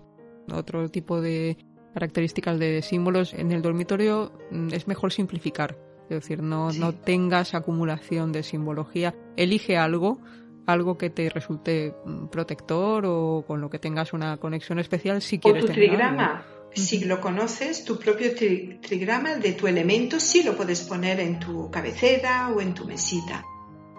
[0.51, 1.57] otro tipo de
[1.93, 5.77] características de símbolos, en el dormitorio mm, es mejor simplificar
[6.15, 9.15] es decir, no, no tengas acumulación de simbología.
[9.37, 10.19] Elige algo,
[10.65, 15.39] algo que te resulte mm, protector o con lo que tengas una conexión especial si
[15.39, 15.63] quieres.
[15.63, 16.45] O tu trigrama.
[16.73, 21.37] Si lo conoces, tu propio trigrama, el de tu elemento, sí lo puedes poner en
[21.37, 23.43] tu cabecera o en tu mesita.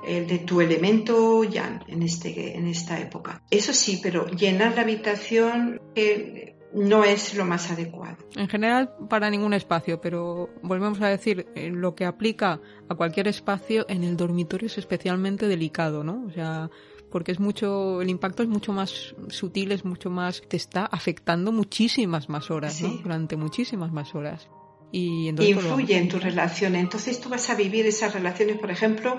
[0.07, 3.43] El de tu elemento ya en, este, en esta época.
[3.51, 8.17] Eso sí, pero llenar la habitación, eh, no es lo más adecuado.
[8.37, 13.29] En general, para ningún espacio, pero volvemos a decir, eh, lo que aplica a cualquier
[13.29, 16.25] espacio en el dormitorio es especialmente delicado, ¿no?
[16.27, 16.71] O sea,
[17.11, 21.53] porque es mucho, el impacto es mucho más sutil, es mucho más, te está afectando
[21.53, 22.89] muchísimas más horas, ¿no?
[23.03, 24.49] Durante muchísimas más horas.
[24.91, 26.75] Y entonces, Influye en tu relación.
[26.75, 29.19] Entonces tú vas a vivir esas relaciones, por ejemplo,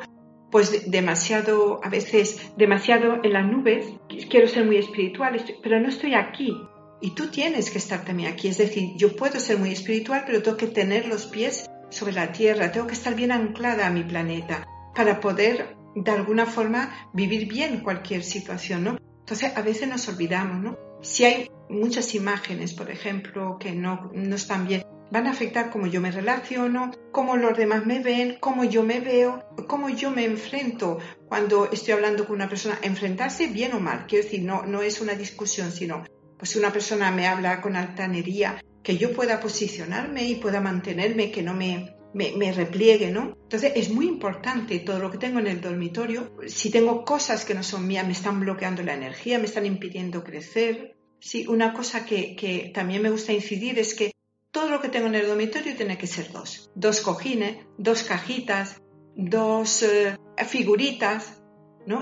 [0.52, 3.88] pues demasiado, a veces demasiado en las nubes.
[4.30, 6.56] Quiero ser muy espiritual, pero no estoy aquí.
[7.04, 8.48] Y tú tienes que estar también aquí.
[8.48, 12.32] Es decir, yo puedo ser muy espiritual, pero tengo que tener los pies sobre la
[12.32, 17.50] tierra, tengo que estar bien anclada a mi planeta para poder de alguna forma vivir
[17.50, 18.98] bien cualquier situación, ¿no?
[19.20, 20.78] Entonces a veces nos olvidamos, ¿no?
[21.02, 25.88] Si hay muchas imágenes, por ejemplo, que no, no están bien, van a afectar cómo
[25.88, 30.24] yo me relaciono, cómo los demás me ven, cómo yo me veo, cómo yo me
[30.24, 32.80] enfrento cuando estoy hablando con una persona.
[32.82, 36.06] Enfrentarse bien o mal, quiero decir, no, no es una discusión, sino
[36.44, 41.32] pues si una persona me habla con altanería, que yo pueda posicionarme y pueda mantenerme,
[41.32, 43.38] que no me, me, repliegue, ¿no?
[43.44, 46.36] Entonces es muy importante todo lo que tengo en el dormitorio.
[46.48, 50.22] Si tengo cosas que no son mías, me están bloqueando la energía, me están impidiendo
[50.22, 50.98] crecer.
[51.18, 54.12] Sí, una cosa que, que también me gusta incidir es que
[54.52, 56.70] todo lo que tengo en el dormitorio tiene que ser dos.
[56.76, 58.82] Dos cojines, dos cajitas,
[59.16, 61.42] dos eh, figuritas,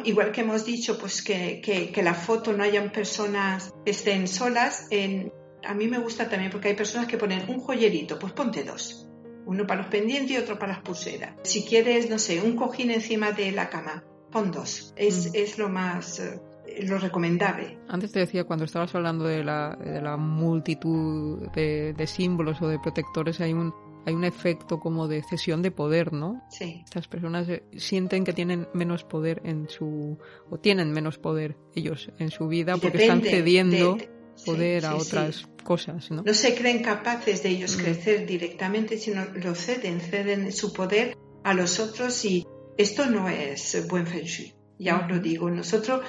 [0.04, 4.88] Igual que hemos dicho, pues que, que, la foto no hayan personas que estén solas,
[4.92, 5.32] en,
[5.66, 9.08] a mí me gusta también porque hay personas que ponen un joyerito, pues ponte dos.
[9.46, 11.36] Uno para los pendientes y otro para las pulseras.
[11.44, 14.94] Si quieres, no sé, un cojín encima de la cama, pon dos.
[14.96, 15.36] Es, mm.
[15.36, 16.40] es lo más, eh,
[16.84, 17.80] lo recomendable.
[17.90, 22.68] Antes te decía, cuando estabas hablando de la, de la multitud de, de símbolos o
[22.68, 23.74] de protectores, hay un,
[24.06, 26.41] hay un efecto como de cesión de poder, ¿no?
[26.49, 26.82] Sí.
[26.84, 30.18] Estas personas eh, sienten que tienen menos poder en su
[30.49, 33.97] o tienen menos poder ellos en su vida porque están cediendo
[34.45, 36.24] poder a otras cosas, ¿no?
[36.24, 37.80] No se creen capaces de ellos mm.
[37.80, 42.45] crecer directamente, sino lo ceden, ceden su poder a los otros y
[42.78, 44.54] esto no es buen feng shui.
[44.80, 46.02] Ya os lo digo, nosotros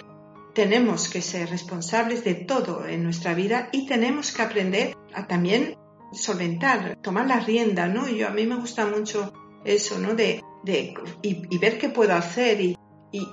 [0.55, 5.77] tenemos que ser responsables de todo en nuestra vida y tenemos que aprender a también
[6.13, 8.09] solventar, tomar la rienda, ¿no?
[8.09, 9.33] Yo a mí me gusta mucho
[9.65, 10.15] eso, ¿no?
[10.15, 12.77] De, de y, ver qué puedo hacer y,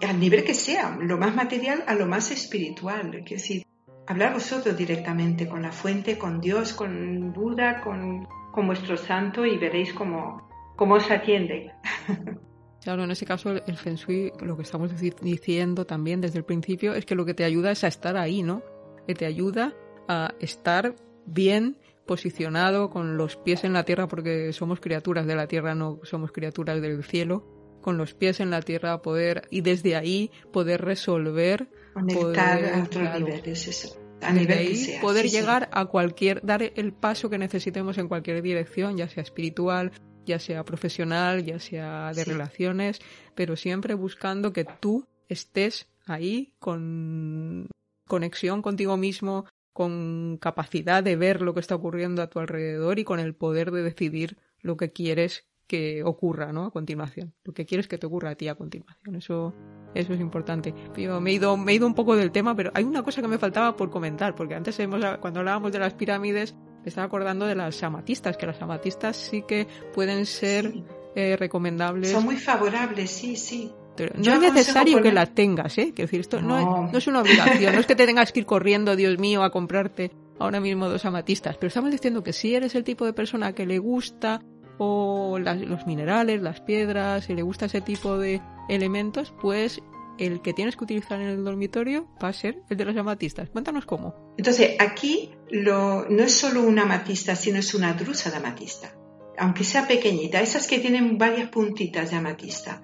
[0.01, 3.11] al nivel que sea, lo más material a lo más espiritual.
[3.11, 3.63] Quiero decir,
[4.07, 9.57] hablar vosotros directamente con la fuente, con Dios, con Buda, con, con vuestro santo y
[9.57, 11.71] veréis cómo, cómo os atiende.
[12.82, 16.93] Claro, en ese caso el Feng Shui, lo que estamos diciendo también desde el principio,
[16.93, 18.63] es que lo que te ayuda es a estar ahí, ¿no?
[19.05, 19.73] Que te ayuda
[20.07, 21.77] a estar bien
[22.10, 26.32] posicionado con los pies en la tierra, porque somos criaturas de la tierra, no somos
[26.32, 27.45] criaturas del cielo,
[27.84, 33.20] con los pies en la tierra poder y desde ahí poder resolver, conectar a otros
[33.20, 33.95] niveles.
[34.24, 39.07] A nivel poder llegar a cualquier, dar el paso que necesitemos en cualquier dirección, ya
[39.07, 39.91] sea espiritual,
[40.26, 43.01] ya sea profesional, ya sea de relaciones,
[43.36, 47.68] pero siempre buscando que tú estés ahí con
[48.07, 53.03] conexión contigo mismo, con capacidad de ver lo que está ocurriendo a tu alrededor y
[53.03, 56.65] con el poder de decidir lo que quieres que ocurra, ¿no?
[56.65, 57.34] A continuación.
[57.43, 59.15] Lo que quieres que te ocurra a ti a continuación.
[59.15, 59.53] Eso,
[59.93, 60.74] eso es importante.
[60.97, 63.22] Yo me he, ido, me he ido un poco del tema, pero hay una cosa
[63.22, 67.05] que me faltaba por comentar, porque antes hemos, cuando hablábamos de las pirámides, me estaba
[67.05, 70.74] acordando de las amatistas, que las amatistas sí que pueden ser
[71.15, 72.11] eh, recomendables.
[72.11, 73.72] Son muy favorables, sí, sí.
[74.16, 75.91] No es necesario que las tengas, ¿eh?
[75.95, 76.89] Quiero decir, esto no.
[76.93, 80.12] es, una obligación, no es que te tengas que ir corriendo, Dios mío, a comprarte
[80.39, 83.66] ahora mismo dos amatistas, pero estamos diciendo que si eres el tipo de persona que
[83.66, 84.41] le gusta
[84.78, 89.82] o los minerales, las piedras, si le gusta ese tipo de elementos, pues
[90.18, 93.50] el que tienes que utilizar en el dormitorio va a ser el de las amatistas.
[93.50, 94.34] Cuéntanos cómo.
[94.38, 98.93] Entonces, aquí no es solo una amatista, sino es una drusa de amatista.
[99.38, 102.82] Aunque sea pequeñita, esas que tienen varias puntitas de amatista.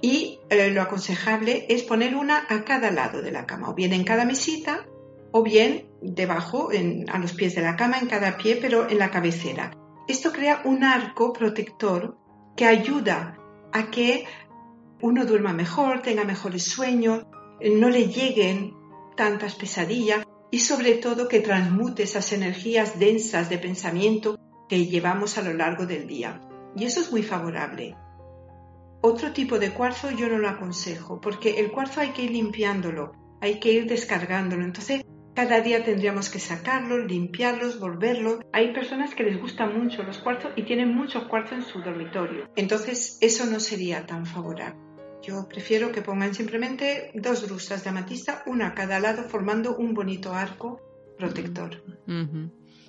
[0.00, 3.92] Y eh, lo aconsejable es poner una a cada lado de la cama, o bien
[3.92, 4.86] en cada mesita,
[5.32, 6.70] o bien debajo,
[7.08, 9.72] a los pies de la cama, en cada pie, pero en la cabecera.
[10.06, 12.16] Esto crea un arco protector
[12.56, 13.36] que ayuda
[13.72, 14.26] a que
[15.00, 17.26] uno duerma mejor, tenga mejores sueños,
[17.60, 18.74] no le lleguen
[19.16, 24.38] tantas pesadillas y sobre todo que transmute esas energías densas de pensamiento
[24.68, 26.40] que llevamos a lo largo del día.
[26.76, 27.96] Y eso es muy favorable.
[29.00, 33.12] Otro tipo de cuarzo yo no lo aconsejo porque el cuarzo hay que ir limpiándolo,
[33.40, 34.64] hay que ir descargándolo.
[34.64, 38.40] Entonces cada día tendríamos que sacarlos, limpiarlos, volverlos.
[38.52, 42.48] Hay personas que les gustan mucho los cuarzos y tienen muchos cuarzos en su dormitorio.
[42.56, 44.80] Entonces eso no sería tan favorable.
[45.22, 49.94] Yo prefiero que pongan simplemente dos brusas de amatista, una a cada lado, formando un
[49.94, 50.80] bonito arco
[51.16, 51.82] protector.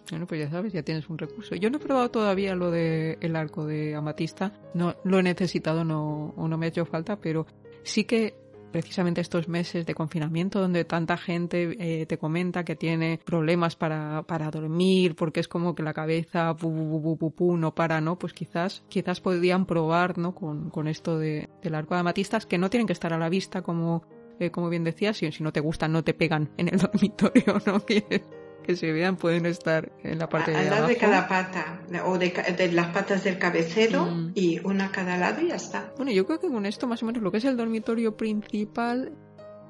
[0.09, 1.55] Bueno, pues ya sabes, ya tienes un recurso.
[1.55, 4.53] Yo no he probado todavía lo del el arco de amatista.
[4.73, 7.45] No lo he necesitado, no, no me ha hecho falta, pero
[7.83, 8.35] sí que
[8.71, 14.23] precisamente estos meses de confinamiento donde tanta gente eh, te comenta que tiene problemas para,
[14.23, 18.19] para dormir porque es como que la cabeza no para, ¿no?
[18.19, 20.35] Pues quizás, quizás podrían probar, ¿no?
[20.35, 23.29] Con, con esto de, del arco de amatistas que no tienen que estar a la
[23.29, 24.03] vista como,
[24.39, 27.61] eh, como bien decías, si, si no te gustan no te pegan en el dormitorio,
[27.65, 27.83] ¿no?
[28.69, 30.85] que se vean pueden estar en la parte de abajo.
[30.85, 34.33] de cada pata o de, las patas del cabecero mm.
[34.35, 35.91] y una a cada lado y ya está.
[35.97, 39.11] Bueno, yo creo que con esto más o menos lo que es el dormitorio principal,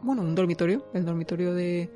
[0.04, 1.90] bueno, un dormitorio, el dormitorio de,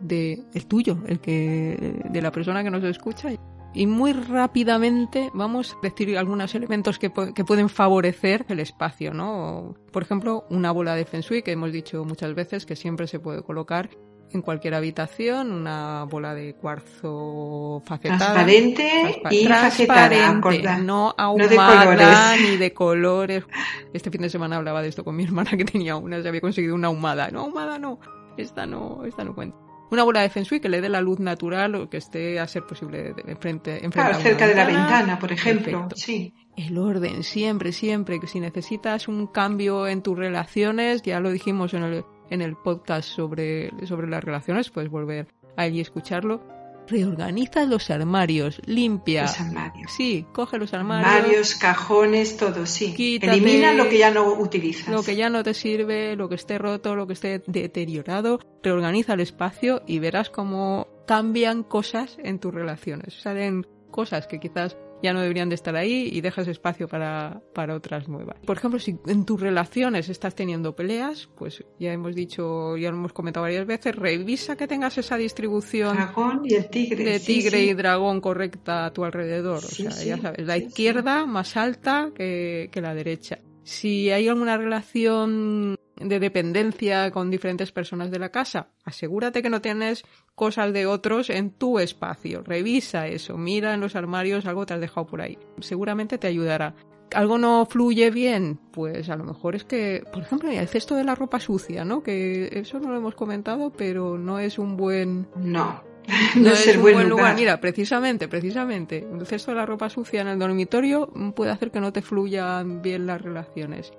[0.00, 3.28] de el tuyo, el que de la persona que nos escucha.
[3.72, 9.76] Y muy rápidamente vamos a decir algunos elementos que, que, pueden favorecer el espacio, ¿no?
[9.92, 13.20] Por ejemplo, una bola de Feng Shui que hemos dicho muchas veces que siempre se
[13.20, 13.90] puede colocar
[14.32, 18.18] en cualquier habitación, una bola de cuarzo facetada.
[18.18, 23.44] Transparente y transparente, no ahumada ni de colores.
[23.92, 26.40] Este fin de semana hablaba de esto con mi hermana que tenía una, se había
[26.40, 27.30] conseguido una ahumada.
[27.30, 27.98] No, ahumada no,
[28.36, 29.56] esta no, esta no cuenta.
[29.90, 32.46] Una bola de Feng Shui que le dé la luz natural o que esté a
[32.46, 35.88] ser posible enfrente, enfrente cerca de la ventana, por ejemplo.
[35.96, 36.32] Sí.
[36.56, 38.20] El orden, siempre, siempre.
[38.20, 42.56] Que si necesitas un cambio en tus relaciones, ya lo dijimos en el en el
[42.56, 46.42] podcast sobre, sobre las relaciones, puedes volver allí y escucharlo.
[46.88, 49.22] Reorganiza los armarios, limpia.
[49.22, 49.92] Los armarios.
[49.92, 51.12] Sí, coge los armarios.
[51.12, 53.18] Armarios, cajones, todo, sí.
[53.22, 54.88] Elimina lo que ya no utilizas.
[54.88, 58.40] Lo que ya no te sirve, lo que esté roto, lo que esté deteriorado.
[58.62, 63.14] Reorganiza el espacio y verás cómo cambian cosas en tus relaciones.
[63.14, 67.74] Salen cosas que quizás ya no deberían de estar ahí y dejas espacio para, para
[67.74, 68.36] otras nuevas.
[68.44, 72.96] Por ejemplo, si en tus relaciones estás teniendo peleas, pues ya hemos dicho, ya lo
[72.96, 77.62] hemos comentado varias veces, revisa que tengas esa distribución dragón y el tigre, de tigre
[77.64, 79.58] y dragón correcta a tu alrededor.
[79.58, 83.38] o sea, ya sabes, la izquierda más alta que, que la derecha.
[83.62, 88.68] Si hay alguna relación de dependencia con diferentes personas de la casa.
[88.84, 92.42] Asegúrate que no tienes cosas de otros en tu espacio.
[92.42, 95.38] Revisa eso, mira en los armarios, algo te has dejado por ahí.
[95.60, 96.74] Seguramente te ayudará.
[97.12, 98.60] ¿Algo no fluye bien?
[98.70, 102.02] Pues a lo mejor es que, por ejemplo, el cesto de la ropa sucia, ¿no?
[102.02, 105.26] Que eso no lo hemos comentado, pero no es un buen...
[105.36, 105.82] No,
[106.36, 107.34] no, es, un buen, lugar.
[107.34, 111.80] Mira, precisamente, precisamente, el cesto de la ropa sucia en el dormitorio puede hacer que
[111.80, 113.92] no te fluyan bien las relaciones.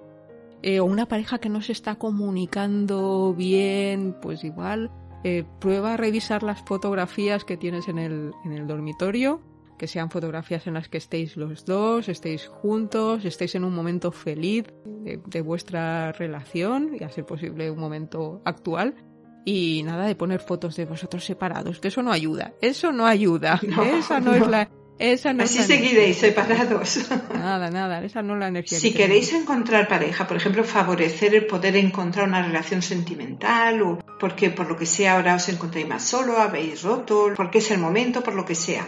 [0.63, 4.91] Eh, o una pareja que no se está comunicando bien, pues igual
[5.23, 9.41] eh, prueba a revisar las fotografías que tienes en el, en el dormitorio,
[9.81, 14.11] que sean fotografías en las que estéis los dos, estéis juntos, estéis en un momento
[14.11, 18.93] feliz de, vuestra relación y a ser posible un momento actual.
[19.43, 23.59] Y nada de poner fotos de vosotros separados, que eso no ayuda, eso no ayuda,
[23.97, 24.69] esa no, es la
[25.39, 26.99] Así seguiréis separados.
[27.33, 28.79] Nada, nada, esa no es la energía.
[28.79, 34.51] Si queréis encontrar pareja, por ejemplo, favorecer el poder encontrar una relación sentimental o porque
[34.51, 38.21] por lo que sea ahora os encontráis más solo, habéis roto, porque es el momento,
[38.21, 38.85] por lo que sea.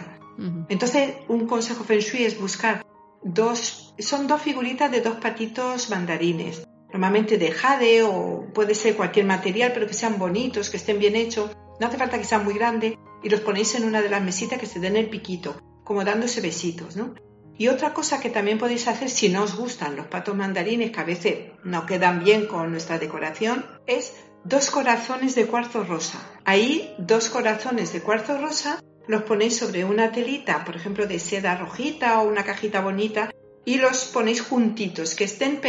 [0.68, 2.84] Entonces, un consejo Feng Shui es buscar
[3.22, 9.26] dos, son dos figuritas de dos patitos mandarines, normalmente de jade o puede ser cualquier
[9.26, 11.50] material, pero que sean bonitos, que estén bien hechos.
[11.80, 12.94] No hace falta que sean muy grandes
[13.24, 16.40] y los ponéis en una de las mesitas que se den el piquito como dándose
[16.40, 17.14] besitos, ¿no?
[17.56, 21.00] Y otra cosa que también podéis hacer si no os gustan los patos mandarines, que
[21.00, 24.14] a veces no quedan bien con nuestra decoración, es
[24.44, 26.18] dos corazones de cuarzo rosa.
[26.44, 31.56] Ahí, dos corazones de cuarzo rosa los ponéis sobre una telita, por ejemplo, de seda
[31.56, 33.30] rojita o una cajita bonita,
[33.64, 35.60] y los ponéis juntitos, que estén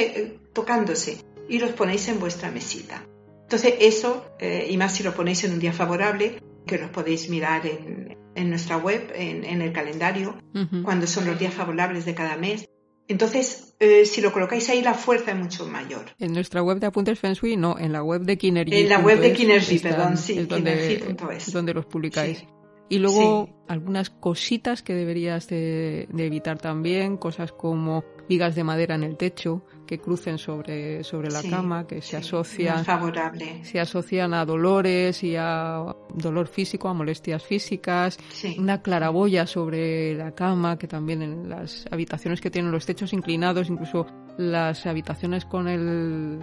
[0.53, 3.05] tocándose, y los ponéis en vuestra mesita.
[3.43, 7.29] Entonces, eso, eh, y más si lo ponéis en un día favorable, que los podéis
[7.29, 10.37] mirar en, en nuestra web, en, el calendario,
[10.83, 12.69] cuando son los días favorables de cada mes.
[13.07, 16.05] Entonces, eh, si lo colocáis ahí, la fuerza es mucho mayor.
[16.19, 18.75] En nuestra web de Apuntes Feng Shui, no, en la web de Kinergy.
[18.75, 22.45] En la web de Kinergy, perdón, sí, es donde, los publicáis.
[22.89, 29.03] Y luego algunas cositas que deberías de, evitar también, cosas como vigas de madera en
[29.03, 32.85] el techo que crucen sobre, sobre la cama, que se asocian,
[33.63, 38.17] se asocian a dolores y a dolor físico, a molestias físicas,
[38.57, 43.69] una claraboya sobre la cama, que también en las habitaciones que tienen los techos inclinados,
[43.69, 44.05] incluso
[44.37, 46.39] las habitaciones con el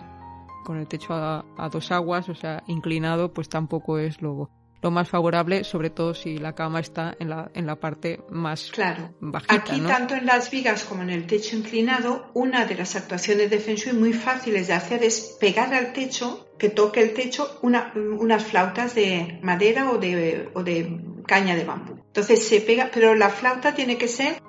[0.64, 4.49] con el techo a, a dos aguas, o sea, inclinado, pues tampoco es lo,
[4.82, 8.70] lo más favorable, sobre todo si la cama está en la, en la parte más
[8.72, 9.14] claro.
[9.20, 9.54] bajita.
[9.54, 13.58] Aquí, tanto en las vigas como en el techo inclinado, una de las actuaciones de
[13.60, 17.92] Feng Shui muy fáciles de hacer es pegar al techo, que toque el techo, una,
[17.94, 22.02] unas flautas de madera o de, o de caña de bambú.
[22.06, 24.42] Entonces se pega, pero la flauta tiene que ser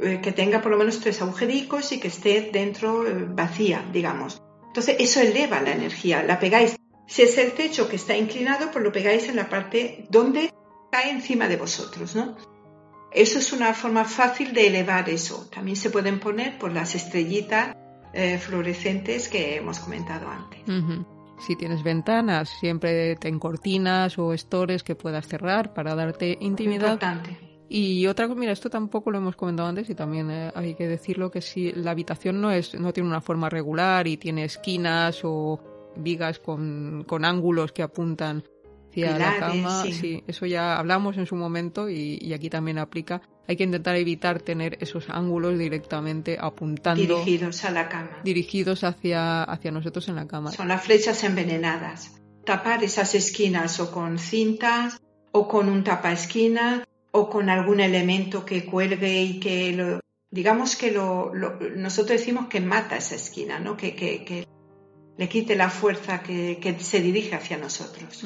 [0.00, 4.40] eh, que tenga por lo menos tres agujericos y que esté dentro eh, vacía, digamos.
[4.68, 6.76] Entonces eso eleva la energía, la pegáis
[7.10, 10.52] si es el techo que está inclinado, pues lo pegáis en la parte donde
[10.92, 12.36] cae encima de vosotros, ¿no?
[13.10, 15.48] Eso es una forma fácil de elevar eso.
[15.52, 17.74] También se pueden poner por las estrellitas
[18.12, 20.60] eh, fluorescentes que hemos comentado antes.
[21.44, 26.92] Si tienes ventanas, siempre ten cortinas o estores que puedas cerrar para darte intimidad.
[26.92, 27.36] Importante.
[27.68, 30.86] Y otra cosa, mira, esto tampoco lo hemos comentado antes y también eh, hay que
[30.86, 35.22] decirlo que si la habitación no es no tiene una forma regular y tiene esquinas
[35.24, 38.44] o vigas con, con ángulos que apuntan
[38.90, 39.84] hacia la cama.
[39.84, 40.22] Sí.
[40.26, 43.22] eso ya hablamos en su momento y, aquí también aplica.
[43.48, 47.00] Hay que intentar evitar tener esos ángulos directamente apuntando.
[47.00, 48.20] Dirigidos a la cama.
[48.22, 50.52] Dirigidos hacia, hacia nosotros en la cama.
[50.52, 52.14] Son las flechas envenenadas.
[52.44, 55.00] Tapar esas esquinas o con cintas
[55.32, 60.76] o con un tapa esquina o con algún elemento que cuelgue y que lo, digamos
[60.76, 61.32] que lo,
[61.76, 63.76] nosotros decimos que mata esa esquina, ¿no?
[63.76, 64.46] Que, que, que
[65.20, 68.24] le quite la fuerza que, se dirige hacia nosotros.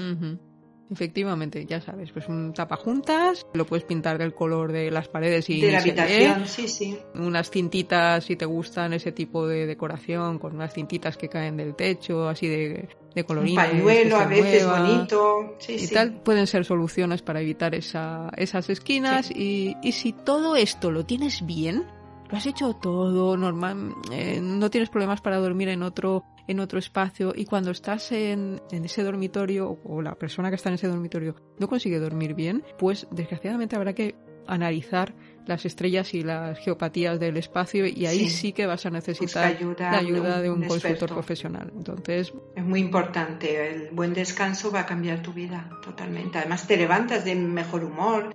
[0.89, 5.61] Efectivamente, ya sabes, pues un tapajuntas, lo puedes pintar del color de las paredes y
[5.61, 6.97] de la habitación, sí, sí.
[7.17, 11.75] Unas cintitas si te gustan ese tipo de decoración, con unas cintitas que caen del
[11.75, 13.65] techo, así de, de colorines.
[13.65, 18.71] Un pañuelo a veces bonito, sí, y tal, pueden ser soluciones para evitar esa, esas
[18.71, 21.87] esquinas y, y si todo esto lo tienes bien,
[22.31, 26.79] lo has hecho todo normal, eh, no tienes problemas para dormir en otro en otro
[26.79, 30.89] espacio y cuando estás en, en, ese dormitorio o la persona que está en ese
[30.89, 34.15] dormitorio no consigue dormir bien, pues desgraciadamente habrá que
[34.47, 35.15] analizar
[35.47, 39.99] las estrellas y las geopatías del espacio y ahí sí, que vas a necesitar la
[39.99, 41.73] ayuda de un, consultor profesional.
[41.77, 43.69] Entonces es muy importante.
[43.69, 46.39] El buen descanso va a cambiar tu vida totalmente.
[46.39, 48.35] Además te levantas de mejor humor,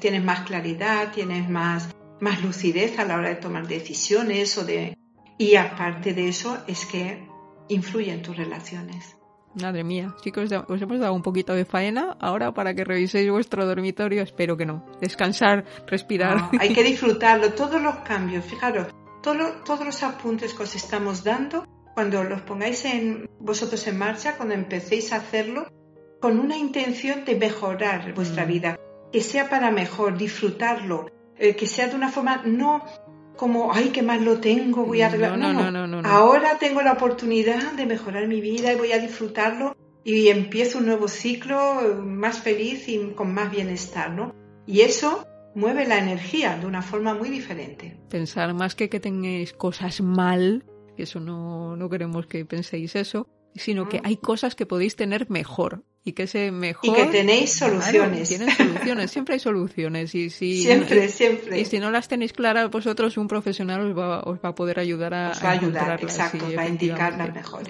[0.00, 4.96] tienes más claridad, tienes más más lucidez a la hora de tomar decisiones o de
[5.36, 7.23] y aparte de eso es que
[7.68, 9.16] influye en tus relaciones.
[9.54, 13.64] Madre mía, chicos, os hemos dado un poquito de faena ahora para que reviséis vuestro
[13.64, 14.22] dormitorio.
[14.22, 14.84] Espero que no.
[15.00, 16.50] Descansar, respirar.
[16.58, 18.44] hay que disfrutarlo, todos los cambios.
[18.44, 18.88] Fijaros,
[19.22, 24.54] todos los apuntes que os estamos dando, cuando los pongáis en vosotros en marcha, cuando
[24.54, 25.68] empecéis a hacerlo,
[26.20, 28.48] con una intención de mejorar vuestra mm.
[28.48, 28.80] vida,
[29.12, 32.84] que sea para mejor, disfrutarlo, eh, que sea de una forma no
[33.36, 35.38] como, ay, qué mal lo tengo, voy a arreglar.
[35.38, 38.98] No no, no, no, Ahora tengo la oportunidad de mejorar mi vida y voy a
[38.98, 44.34] disfrutarlo y empiezo un nuevo ciclo más feliz y con más bienestar, ¿no?
[44.66, 47.96] Y eso mueve la energía de una forma muy diferente.
[48.10, 50.64] Pensar más que que tengáis cosas mal,
[50.96, 55.84] eso no, no queremos que penséis eso, sino que hay cosas que podéis tener mejor
[56.04, 58.28] y que ese mejor y que tenéis soluciones.
[58.28, 61.58] tienen soluciones siempre hay soluciones y si siempre siempre.
[61.58, 64.78] y si no las tenéis claras vosotros un profesional os va, os va a poder
[64.78, 67.68] ayudar a, os va a ayudar exacto va a indicar las mejores.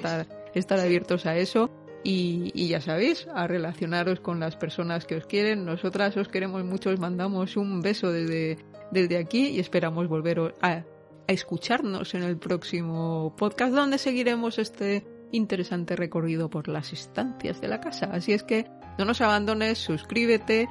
[0.55, 1.71] Estar, abiertos a eso
[2.05, 5.65] y, y, ya sabéis, a relacionaros con las personas que os quieren.
[5.65, 8.59] Nosotras os queremos mucho, os mandamos un beso desde,
[8.93, 10.85] desde aquí y esperamos volver a, a
[11.33, 15.05] escucharnos en el próximo podcast donde seguiremos este
[15.35, 18.11] interesante recorrido por las estancias de la casa.
[18.13, 18.67] Así es que
[18.99, 20.69] no nos abandones, suscríbete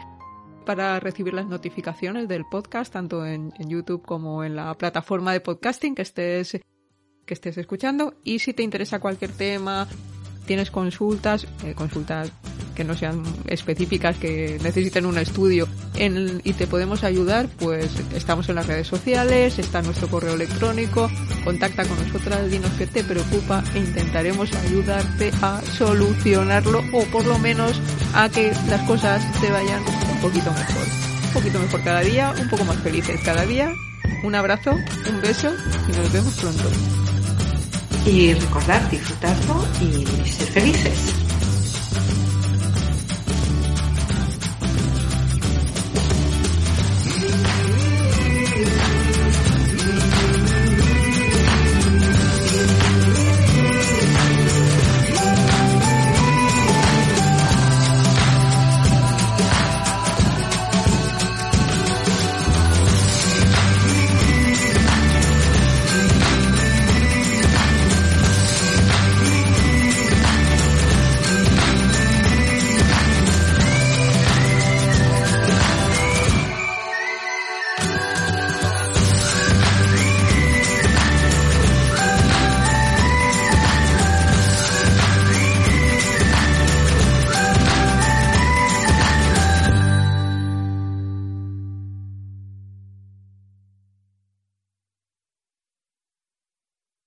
[0.66, 5.96] para recibir las notificaciones del podcast, tanto en, YouTube como en la plataforma de podcasting
[5.96, 6.60] que estés,
[7.26, 8.16] que estés escuchando.
[8.24, 9.88] Y si te interesa cualquier tema,
[10.46, 12.32] tienes consultas, eh, consultas
[12.76, 15.68] que no sean específicas, que necesiten un estudio
[16.44, 21.10] y te podemos ayudar, pues estamos en las redes sociales, está nuestro correo electrónico,
[21.44, 27.38] contacta con nosotras, dinos qué te preocupa e intentaremos ayudarte a solucionarlo o por lo
[27.40, 27.80] menos
[28.14, 29.82] a que las cosas te vayan
[30.14, 30.86] un poquito mejor.
[31.28, 33.72] Un poquito mejor cada día, un poco más felices cada día.
[34.24, 35.52] Un abrazo, un beso
[35.88, 36.70] y nos vemos pronto
[38.06, 41.23] y recordar disfrutarlo y ser felices.